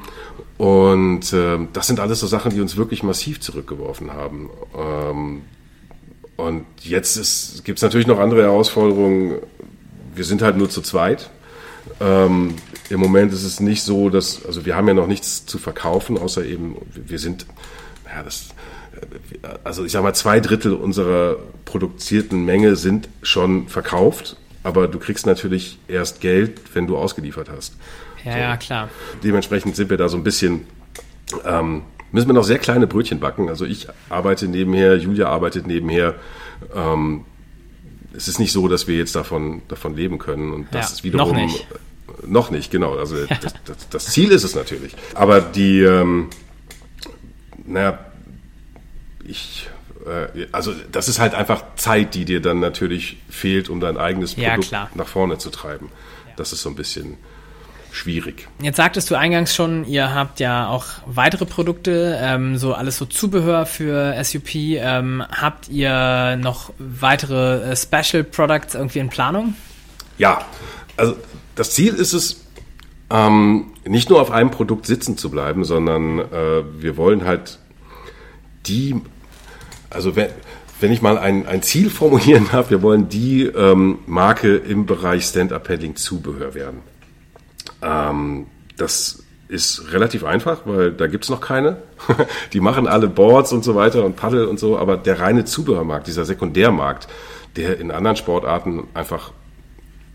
und 0.56 1.32
äh, 1.32 1.58
das 1.72 1.86
sind 1.86 2.00
alles 2.00 2.20
so 2.20 2.26
Sachen, 2.26 2.52
die 2.52 2.60
uns 2.60 2.76
wirklich 2.76 3.02
massiv 3.02 3.40
zurückgeworfen 3.40 4.12
haben. 4.12 4.50
Ähm, 4.76 5.42
und 6.36 6.64
jetzt 6.82 7.64
gibt 7.64 7.78
es 7.78 7.82
natürlich 7.82 8.06
noch 8.06 8.18
andere 8.18 8.42
Herausforderungen. 8.42 9.36
Wir 10.14 10.24
sind 10.24 10.42
halt 10.42 10.56
nur 10.56 10.68
zu 10.68 10.80
zweit. 10.82 11.30
Ähm, 12.00 12.54
Im 12.90 13.00
Moment 13.00 13.32
ist 13.32 13.44
es 13.44 13.60
nicht 13.60 13.82
so, 13.82 14.10
dass, 14.10 14.44
also 14.44 14.64
wir 14.66 14.76
haben 14.76 14.88
ja 14.88 14.94
noch 14.94 15.06
nichts 15.06 15.46
zu 15.46 15.58
verkaufen, 15.58 16.18
außer 16.18 16.44
eben, 16.44 16.76
wir 16.94 17.18
sind, 17.18 17.46
ja, 18.06 18.22
das, 18.22 18.48
also 19.64 19.84
ich 19.84 19.92
sag 19.92 20.02
mal, 20.02 20.14
zwei 20.14 20.40
Drittel 20.40 20.72
unserer 20.72 21.36
produzierten 21.64 22.44
Menge 22.44 22.76
sind 22.76 23.08
schon 23.22 23.68
verkauft, 23.68 24.36
aber 24.62 24.88
du 24.88 24.98
kriegst 24.98 25.26
natürlich 25.26 25.78
erst 25.88 26.20
Geld, 26.20 26.60
wenn 26.74 26.86
du 26.86 26.96
ausgeliefert 26.96 27.50
hast. 27.54 27.76
Ja, 28.24 28.32
so. 28.32 28.38
ja, 28.38 28.56
klar. 28.56 28.88
Dementsprechend 29.22 29.76
sind 29.76 29.90
wir 29.90 29.96
da 29.96 30.08
so 30.08 30.16
ein 30.16 30.24
bisschen, 30.24 30.66
ähm, 31.44 31.82
müssen 32.12 32.28
wir 32.28 32.34
noch 32.34 32.44
sehr 32.44 32.58
kleine 32.58 32.86
Brötchen 32.86 33.20
backen. 33.20 33.48
Also 33.48 33.66
ich 33.66 33.88
arbeite 34.08 34.48
nebenher, 34.48 34.96
Julia 34.96 35.28
arbeitet 35.28 35.66
nebenher. 35.66 36.14
Ähm, 36.74 37.24
es 38.16 38.28
ist 38.28 38.38
nicht 38.38 38.52
so, 38.52 38.68
dass 38.68 38.86
wir 38.86 38.96
jetzt 38.96 39.16
davon, 39.16 39.62
davon 39.68 39.96
leben 39.96 40.18
können. 40.18 40.52
Und 40.52 40.66
das 40.72 40.88
ja, 40.88 40.94
ist 40.94 41.04
wiederum. 41.04 41.30
Noch 41.30 41.36
nicht. 41.36 41.66
Noch 42.26 42.50
nicht, 42.50 42.70
genau. 42.70 42.96
Also 42.96 43.16
ja. 43.16 43.26
das, 43.42 43.54
das, 43.64 43.88
das, 43.88 44.06
Ziel 44.06 44.30
ist 44.30 44.44
es 44.44 44.54
natürlich. 44.54 44.94
Aber 45.14 45.40
die, 45.40 45.80
ähm, 45.80 46.28
naja, 47.66 47.98
ich, 49.26 49.68
äh, 50.06 50.46
also 50.52 50.72
das 50.92 51.08
ist 51.08 51.18
halt 51.18 51.34
einfach 51.34 51.64
Zeit, 51.76 52.14
die 52.14 52.24
dir 52.24 52.40
dann 52.40 52.60
natürlich 52.60 53.18
fehlt, 53.28 53.68
um 53.68 53.80
dein 53.80 53.96
eigenes 53.96 54.34
Produkt 54.34 54.70
ja, 54.70 54.90
nach 54.94 55.08
vorne 55.08 55.38
zu 55.38 55.50
treiben. 55.50 55.88
Das 56.36 56.52
ist 56.52 56.62
so 56.62 56.68
ein 56.68 56.76
bisschen 56.76 57.16
schwierig. 57.94 58.48
Jetzt 58.60 58.76
sagtest 58.76 59.10
du 59.10 59.14
eingangs 59.14 59.54
schon, 59.54 59.86
ihr 59.86 60.14
habt 60.14 60.40
ja 60.40 60.68
auch 60.68 60.86
weitere 61.06 61.46
Produkte, 61.46 62.18
ähm, 62.20 62.58
so 62.58 62.74
alles 62.74 62.96
so 62.96 63.04
Zubehör 63.06 63.66
für 63.66 64.14
SUP. 64.22 64.54
Ähm, 64.54 65.22
habt 65.30 65.68
ihr 65.68 66.36
noch 66.36 66.72
weitere 66.78 67.72
äh, 67.72 67.76
Special 67.76 68.24
Products 68.24 68.74
irgendwie 68.74 68.98
in 68.98 69.08
Planung? 69.08 69.54
Ja, 70.18 70.44
also 70.96 71.16
das 71.54 71.70
Ziel 71.70 71.94
ist 71.94 72.12
es, 72.12 72.44
ähm, 73.10 73.66
nicht 73.84 74.10
nur 74.10 74.20
auf 74.20 74.30
einem 74.30 74.50
Produkt 74.50 74.86
sitzen 74.86 75.16
zu 75.16 75.30
bleiben, 75.30 75.64
sondern 75.64 76.18
äh, 76.18 76.62
wir 76.78 76.96
wollen 76.96 77.24
halt 77.24 77.58
die, 78.66 79.00
also 79.90 80.16
wenn, 80.16 80.28
wenn 80.80 80.90
ich 80.90 81.02
mal 81.02 81.18
ein, 81.18 81.46
ein 81.46 81.62
Ziel 81.62 81.90
formulieren 81.90 82.48
darf, 82.50 82.70
wir 82.70 82.82
wollen 82.82 83.08
die 83.08 83.44
ähm, 83.44 83.98
Marke 84.06 84.56
im 84.56 84.86
Bereich 84.86 85.24
Stand-Up-Paddling 85.24 85.96
Zubehör 85.96 86.54
werden. 86.54 86.80
Ähm, 87.84 88.46
das 88.76 89.22
ist 89.48 89.92
relativ 89.92 90.24
einfach, 90.24 90.62
weil 90.64 90.92
da 90.92 91.06
gibt's 91.06 91.28
noch 91.28 91.40
keine. 91.40 91.76
die 92.52 92.60
machen 92.60 92.88
alle 92.88 93.08
Boards 93.08 93.52
und 93.52 93.62
so 93.62 93.74
weiter 93.74 94.04
und 94.04 94.16
Paddel 94.16 94.46
und 94.46 94.58
so, 94.58 94.78
aber 94.78 94.96
der 94.96 95.20
reine 95.20 95.44
Zubehörmarkt, 95.44 96.06
dieser 96.06 96.24
Sekundärmarkt, 96.24 97.08
der 97.56 97.78
in 97.78 97.90
anderen 97.90 98.16
Sportarten 98.16 98.84
einfach 98.94 99.32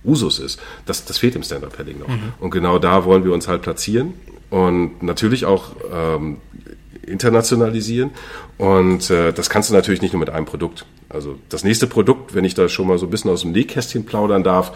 Usus 0.04 0.40
ist, 0.40 0.60
das, 0.86 1.06
das 1.06 1.18
fehlt 1.18 1.36
im 1.36 1.44
Stand-Up-Paddling 1.44 2.00
noch. 2.00 2.08
Mhm. 2.08 2.34
Und 2.40 2.52
genau 2.52 2.80
da 2.80 3.06
wollen 3.06 3.24
wir 3.24 3.34
uns 3.34 3.48
halt 3.48 3.62
platzieren 3.62 4.14
und 4.50 5.04
natürlich 5.04 5.46
auch 5.46 5.72
ähm, 5.94 6.38
internationalisieren. 7.06 8.12
Und 8.58 9.10
äh, 9.10 9.32
das 9.34 9.50
kannst 9.50 9.70
du 9.70 9.74
natürlich 9.74 10.02
nicht 10.02 10.14
nur 10.14 10.20
mit 10.20 10.30
einem 10.30 10.46
Produkt. 10.46 10.86
Also 11.10 11.38
das 11.50 11.64
nächste 11.64 11.88
Produkt, 11.88 12.36
wenn 12.36 12.46
ich 12.46 12.54
da 12.54 12.70
schon 12.70 12.88
mal 12.88 12.98
so 12.98 13.08
ein 13.08 13.10
bisschen 13.10 13.32
aus 13.32 13.42
dem 13.42 13.52
Nähkästchen 13.52 14.06
plaudern 14.06 14.44
darf, 14.44 14.74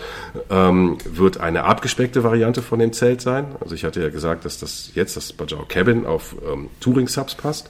ähm, 0.49 0.97
wird 1.05 1.39
eine 1.39 1.65
abgespeckte 1.65 2.23
Variante 2.23 2.61
von 2.61 2.79
dem 2.79 2.91
Zelt 2.91 3.21
sein. 3.21 3.55
Also 3.59 3.75
ich 3.75 3.83
hatte 3.83 4.01
ja 4.01 4.09
gesagt, 4.09 4.45
dass 4.45 4.59
das 4.59 4.91
jetzt 4.95 5.15
das 5.15 5.31
Bajau 5.33 5.65
Cabin 5.67 6.05
auf 6.05 6.35
ähm, 6.51 6.69
Touring 6.79 7.07
Subs 7.07 7.35
passt. 7.35 7.69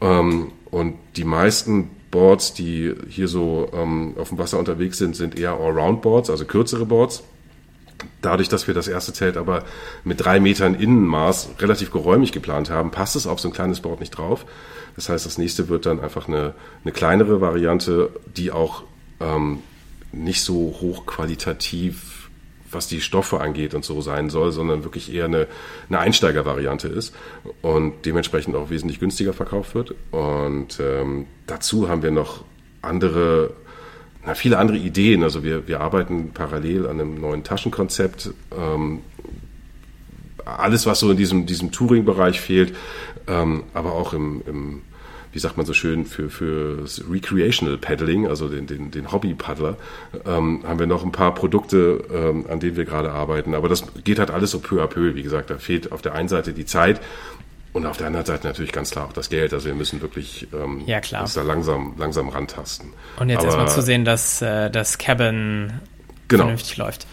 Ähm, 0.00 0.52
und 0.70 0.96
die 1.16 1.24
meisten 1.24 1.90
Boards, 2.10 2.52
die 2.52 2.94
hier 3.08 3.28
so 3.28 3.70
ähm, 3.72 4.14
auf 4.18 4.28
dem 4.28 4.38
Wasser 4.38 4.58
unterwegs 4.58 4.98
sind, 4.98 5.16
sind 5.16 5.38
eher 5.38 5.52
Allround 5.52 6.02
Boards, 6.02 6.30
also 6.30 6.44
kürzere 6.44 6.86
Boards. 6.86 7.24
Dadurch, 8.22 8.48
dass 8.48 8.66
wir 8.66 8.74
das 8.74 8.88
erste 8.88 9.12
Zelt 9.12 9.36
aber 9.36 9.64
mit 10.02 10.24
drei 10.24 10.40
Metern 10.40 10.74
Innenmaß 10.74 11.50
relativ 11.58 11.90
geräumig 11.90 12.32
geplant 12.32 12.70
haben, 12.70 12.90
passt 12.90 13.16
es 13.16 13.26
auf 13.26 13.40
so 13.40 13.48
ein 13.48 13.54
kleines 13.54 13.80
Board 13.80 14.00
nicht 14.00 14.10
drauf. 14.10 14.46
Das 14.96 15.08
heißt, 15.08 15.26
das 15.26 15.38
nächste 15.38 15.68
wird 15.68 15.86
dann 15.86 16.00
einfach 16.00 16.28
eine, 16.28 16.54
eine 16.84 16.92
kleinere 16.92 17.40
Variante, 17.40 18.10
die 18.36 18.50
auch 18.50 18.84
ähm, 19.20 19.58
nicht 20.12 20.42
so 20.42 20.76
hochqualitativ, 20.80 22.30
was 22.70 22.88
die 22.88 23.00
Stoffe 23.00 23.40
angeht 23.40 23.74
und 23.74 23.84
so 23.84 24.00
sein 24.00 24.30
soll, 24.30 24.52
sondern 24.52 24.84
wirklich 24.84 25.12
eher 25.12 25.26
eine, 25.26 25.46
eine 25.88 25.98
Einsteigervariante 26.00 26.88
ist 26.88 27.14
und 27.62 28.04
dementsprechend 28.04 28.56
auch 28.56 28.70
wesentlich 28.70 29.00
günstiger 29.00 29.32
verkauft 29.32 29.74
wird. 29.74 29.94
Und 30.10 30.80
ähm, 30.80 31.26
dazu 31.46 31.88
haben 31.88 32.02
wir 32.02 32.10
noch 32.10 32.44
andere 32.82 33.52
na, 34.26 34.34
viele 34.34 34.58
andere 34.58 34.76
Ideen. 34.76 35.22
Also 35.22 35.44
wir, 35.44 35.68
wir 35.68 35.80
arbeiten 35.80 36.30
parallel 36.32 36.86
an 36.86 37.00
einem 37.00 37.20
neuen 37.20 37.44
Taschenkonzept. 37.44 38.30
Ähm, 38.56 39.00
alles, 40.44 40.86
was 40.86 41.00
so 41.00 41.10
in 41.10 41.16
diesem, 41.16 41.46
diesem 41.46 41.72
Touring-Bereich 41.72 42.40
fehlt, 42.40 42.74
ähm, 43.26 43.64
aber 43.72 43.92
auch 43.92 44.12
im, 44.12 44.42
im, 44.46 44.82
wie 45.32 45.38
sagt 45.38 45.56
man 45.56 45.66
so 45.66 45.72
schön, 45.72 46.04
für, 46.06 46.30
für 46.30 46.84
Recreational 47.10 47.78
Paddling, 47.78 48.28
also 48.28 48.48
den, 48.48 48.66
den, 48.66 48.90
den 48.90 49.10
Hobby-Paddler, 49.10 49.76
ähm, 50.26 50.62
haben 50.66 50.78
wir 50.78 50.86
noch 50.86 51.04
ein 51.04 51.12
paar 51.12 51.34
Produkte, 51.34 52.04
ähm, 52.12 52.44
an 52.48 52.60
denen 52.60 52.76
wir 52.76 52.84
gerade 52.84 53.10
arbeiten. 53.10 53.54
Aber 53.54 53.68
das 53.68 53.84
geht 54.04 54.18
halt 54.18 54.30
alles 54.30 54.50
so 54.50 54.60
peu 54.60 54.82
à 54.82 54.86
peu. 54.86 55.14
Wie 55.14 55.22
gesagt, 55.22 55.50
da 55.50 55.58
fehlt 55.58 55.92
auf 55.92 56.02
der 56.02 56.14
einen 56.14 56.28
Seite 56.28 56.52
die 56.52 56.66
Zeit 56.66 57.00
und 57.74 57.86
auf 57.86 57.96
der 57.96 58.06
anderen 58.06 58.24
Seite 58.24 58.46
natürlich 58.46 58.70
ganz 58.70 58.92
klar 58.92 59.06
auch 59.06 59.12
das 59.12 59.28
Geld. 59.28 59.52
Also 59.52 59.66
wir 59.66 59.74
müssen 59.74 60.00
wirklich 60.00 60.46
ähm, 60.54 60.84
ja, 60.86 61.00
klar. 61.00 61.22
uns 61.22 61.34
da 61.34 61.42
langsam, 61.42 61.94
langsam 61.98 62.28
rantasten. 62.28 62.92
Und 63.18 63.28
jetzt 63.28 63.44
erstmal 63.44 63.68
zu 63.68 63.82
sehen, 63.82 64.04
dass 64.04 64.40
äh, 64.40 64.70
das 64.70 64.96
Cabin 64.96 65.72
genau. 66.28 66.44
vernünftig 66.44 66.76
läuft. 66.76 67.06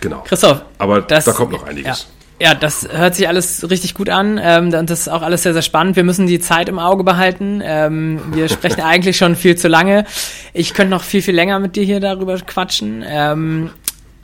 Genau. 0.00 0.20
Christoph, 0.20 0.62
aber 0.76 1.00
das, 1.00 1.24
da 1.24 1.32
kommt 1.32 1.52
noch 1.52 1.64
einiges. 1.64 2.06
Ja. 2.38 2.48
ja. 2.48 2.54
das 2.54 2.86
hört 2.92 3.14
sich 3.14 3.28
alles 3.28 3.68
richtig 3.70 3.94
gut 3.94 4.10
an 4.10 4.38
ähm, 4.42 4.74
und 4.74 4.90
das 4.90 5.00
ist 5.00 5.08
auch 5.08 5.22
alles 5.22 5.42
sehr, 5.42 5.54
sehr 5.54 5.62
spannend. 5.62 5.96
Wir 5.96 6.04
müssen 6.04 6.26
die 6.26 6.38
Zeit 6.38 6.68
im 6.68 6.78
Auge 6.78 7.02
behalten. 7.02 7.62
Ähm, 7.64 8.20
wir 8.34 8.50
sprechen 8.50 8.80
eigentlich 8.82 9.16
schon 9.16 9.36
viel 9.36 9.56
zu 9.56 9.68
lange. 9.68 10.04
Ich 10.52 10.74
könnte 10.74 10.90
noch 10.90 11.02
viel, 11.02 11.22
viel 11.22 11.34
länger 11.34 11.60
mit 11.60 11.76
dir 11.76 11.84
hier 11.84 12.00
darüber 12.00 12.36
quatschen. 12.36 13.02
Ähm, 13.06 13.70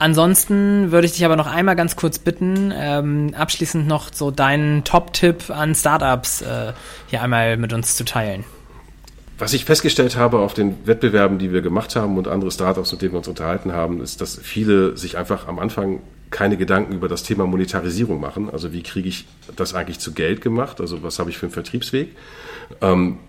Ansonsten 0.01 0.91
würde 0.91 1.05
ich 1.05 1.13
dich 1.13 1.25
aber 1.25 1.35
noch 1.35 1.45
einmal 1.45 1.75
ganz 1.75 1.95
kurz 1.95 2.17
bitten, 2.17 2.73
ähm, 2.75 3.35
abschließend 3.37 3.87
noch 3.87 4.11
so 4.11 4.31
deinen 4.31 4.83
Top-Tipp 4.83 5.51
an 5.51 5.75
Startups 5.75 6.41
äh, 6.41 6.73
hier 7.05 7.21
einmal 7.21 7.55
mit 7.55 7.71
uns 7.71 7.95
zu 7.95 8.03
teilen. 8.03 8.43
Was 9.37 9.53
ich 9.53 9.63
festgestellt 9.63 10.15
habe 10.15 10.39
auf 10.39 10.55
den 10.55 10.87
Wettbewerben, 10.87 11.37
die 11.37 11.53
wir 11.53 11.61
gemacht 11.61 11.95
haben 11.95 12.17
und 12.17 12.27
andere 12.27 12.49
Startups, 12.49 12.91
mit 12.93 13.03
denen 13.03 13.11
wir 13.11 13.19
uns 13.19 13.27
unterhalten 13.27 13.73
haben, 13.73 14.01
ist, 14.01 14.21
dass 14.21 14.39
viele 14.41 14.97
sich 14.97 15.19
einfach 15.19 15.47
am 15.47 15.59
Anfang 15.59 15.99
keine 16.31 16.57
Gedanken 16.57 16.93
über 16.93 17.07
das 17.07 17.21
Thema 17.21 17.45
Monetarisierung 17.45 18.19
machen. 18.19 18.49
Also 18.51 18.73
wie 18.73 18.81
kriege 18.81 19.07
ich 19.07 19.27
das 19.55 19.75
eigentlich 19.75 19.99
zu 19.99 20.13
Geld 20.13 20.41
gemacht? 20.41 20.81
Also 20.81 21.03
was 21.03 21.19
habe 21.19 21.29
ich 21.29 21.37
für 21.37 21.45
einen 21.45 21.53
Vertriebsweg? 21.53 22.15
Ähm, 22.81 23.19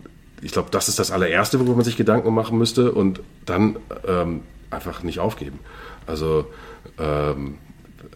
ich 0.41 0.53
glaube, 0.53 0.71
das 0.71 0.89
ist 0.89 0.99
das 0.99 1.11
allererste, 1.11 1.59
worüber 1.59 1.75
man 1.75 1.85
sich 1.85 1.99
Gedanken 1.99 2.33
machen 2.33 2.57
müsste 2.57 2.93
und 2.93 3.21
dann 3.45 3.77
ähm, 4.09 4.41
einfach 4.71 5.03
nicht 5.03 5.19
aufgeben. 5.19 5.59
Also 6.07 6.47
ähm, 6.99 7.59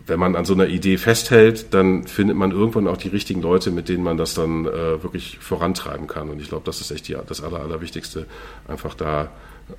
wenn 0.07 0.20
man 0.20 0.37
an 0.37 0.44
so 0.44 0.55
einer 0.55 0.66
Idee 0.66 0.99
festhält, 0.99 1.75
dann 1.75 2.07
findet 2.07 2.37
man 2.37 2.53
irgendwann 2.53 2.87
auch 2.87 2.96
die 2.96 3.09
richtigen 3.09 3.42
Leute, 3.42 3.70
mit 3.70 3.88
denen 3.88 4.05
man 4.05 4.16
das 4.16 4.35
dann 4.35 4.66
äh, 4.66 5.03
wirklich 5.03 5.38
vorantreiben 5.38 6.07
kann. 6.07 6.31
Und 6.31 6.40
ich 6.40 6.49
glaube, 6.49 6.64
das 6.64 6.81
ist 6.81 6.90
echt 6.90 7.09
die, 7.09 7.16
das 7.27 7.42
Aller, 7.42 7.61
Allerwichtigste, 7.61 8.27
einfach 8.68 8.94
da 8.94 9.31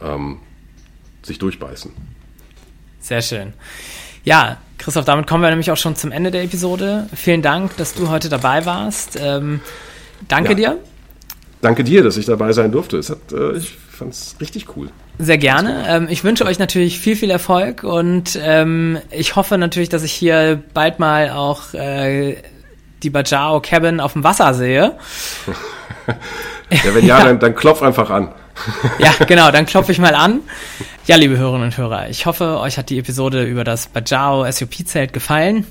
ähm, 0.02 0.40
sich 1.24 1.40
durchbeißen. 1.40 1.92
Sehr 3.00 3.22
schön. 3.22 3.54
Ja, 4.24 4.58
Christoph, 4.78 5.06
damit 5.06 5.28
kommen 5.28 5.44
wir 5.44 5.50
nämlich 5.50 5.72
auch 5.72 5.78
schon 5.78 5.96
zum 5.96 6.12
Ende 6.12 6.32
der 6.32 6.44
Episode. 6.44 7.08
Vielen 7.16 7.42
Dank, 7.42 7.78
dass 7.78 7.94
du 7.94 8.10
heute 8.10 8.28
dabei 8.28 8.66
warst. 8.66 9.18
Ähm, 9.22 9.62
danke 10.28 10.50
ja. 10.50 10.56
dir. 10.56 10.80
Danke 11.62 11.84
dir, 11.84 12.04
dass 12.04 12.18
ich 12.18 12.26
dabei 12.26 12.52
sein 12.52 12.72
durfte. 12.72 12.98
Es 12.98 13.10
hat, 13.10 13.32
äh, 13.32 13.54
ich 13.54 13.78
fand 13.98 14.14
es 14.14 14.36
richtig 14.40 14.76
cool. 14.76 14.90
Sehr 15.20 15.38
gerne. 15.38 15.86
Ähm, 15.88 16.08
ich 16.10 16.24
wünsche 16.24 16.46
euch 16.46 16.60
natürlich 16.60 17.00
viel, 17.00 17.16
viel 17.16 17.32
Erfolg 17.32 17.84
und 17.84 18.40
ähm, 18.42 19.00
ich 19.10 19.36
hoffe 19.36 19.58
natürlich, 19.58 19.90
dass 19.90 20.04
ich 20.04 20.14
hier 20.14 20.62
bald 20.74 21.00
mal 21.00 21.32
auch 21.32 21.74
äh, 21.74 22.38
die 23.04 23.10
Bajao 23.10 23.60
Cabin 23.62 24.00
auf 24.00 24.14
dem 24.14 24.24
Wasser 24.24 24.54
sehe. 24.54 24.96
ja, 26.70 26.96
wenn 26.96 27.06
ja, 27.06 27.18
ja. 27.20 27.26
Dann, 27.26 27.40
dann 27.40 27.56
klopf 27.56 27.82
einfach 27.82 28.10
an. 28.10 28.30
ja, 29.00 29.12
genau, 29.26 29.52
dann 29.52 29.66
klopfe 29.66 29.92
ich 29.92 30.00
mal 30.00 30.16
an. 30.16 30.42
Ja, 31.06 31.16
liebe 31.16 31.38
Hörerinnen 31.38 31.66
und 31.66 31.78
Hörer, 31.78 32.10
ich 32.10 32.26
hoffe, 32.26 32.60
euch 32.60 32.78
hat 32.78 32.90
die 32.90 33.00
Episode 33.00 33.44
über 33.44 33.64
das 33.64 33.88
Bajao 33.88 34.50
SUP-Zelt 34.50 35.14
gefallen. 35.14 35.66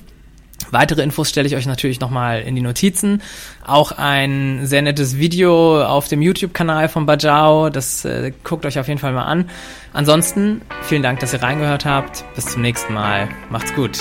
Weitere 0.71 1.01
Infos 1.01 1.29
stelle 1.29 1.47
ich 1.47 1.55
euch 1.55 1.65
natürlich 1.65 1.99
nochmal 1.99 2.41
in 2.41 2.55
die 2.55 2.61
Notizen. 2.61 3.21
Auch 3.65 3.91
ein 3.91 4.65
sehr 4.65 4.81
nettes 4.81 5.17
Video 5.17 5.83
auf 5.83 6.07
dem 6.07 6.21
YouTube-Kanal 6.21 6.89
von 6.89 7.05
Bajao. 7.05 7.69
Das 7.69 8.05
äh, 8.05 8.31
guckt 8.43 8.65
euch 8.65 8.79
auf 8.79 8.87
jeden 8.87 8.99
Fall 8.99 9.13
mal 9.13 9.25
an. 9.25 9.49
Ansonsten 9.93 10.61
vielen 10.83 11.03
Dank, 11.03 11.19
dass 11.19 11.33
ihr 11.33 11.41
reingehört 11.41 11.85
habt. 11.85 12.25
Bis 12.35 12.45
zum 12.45 12.61
nächsten 12.61 12.93
Mal. 12.93 13.29
Macht's 13.49 13.73
gut. 13.73 13.99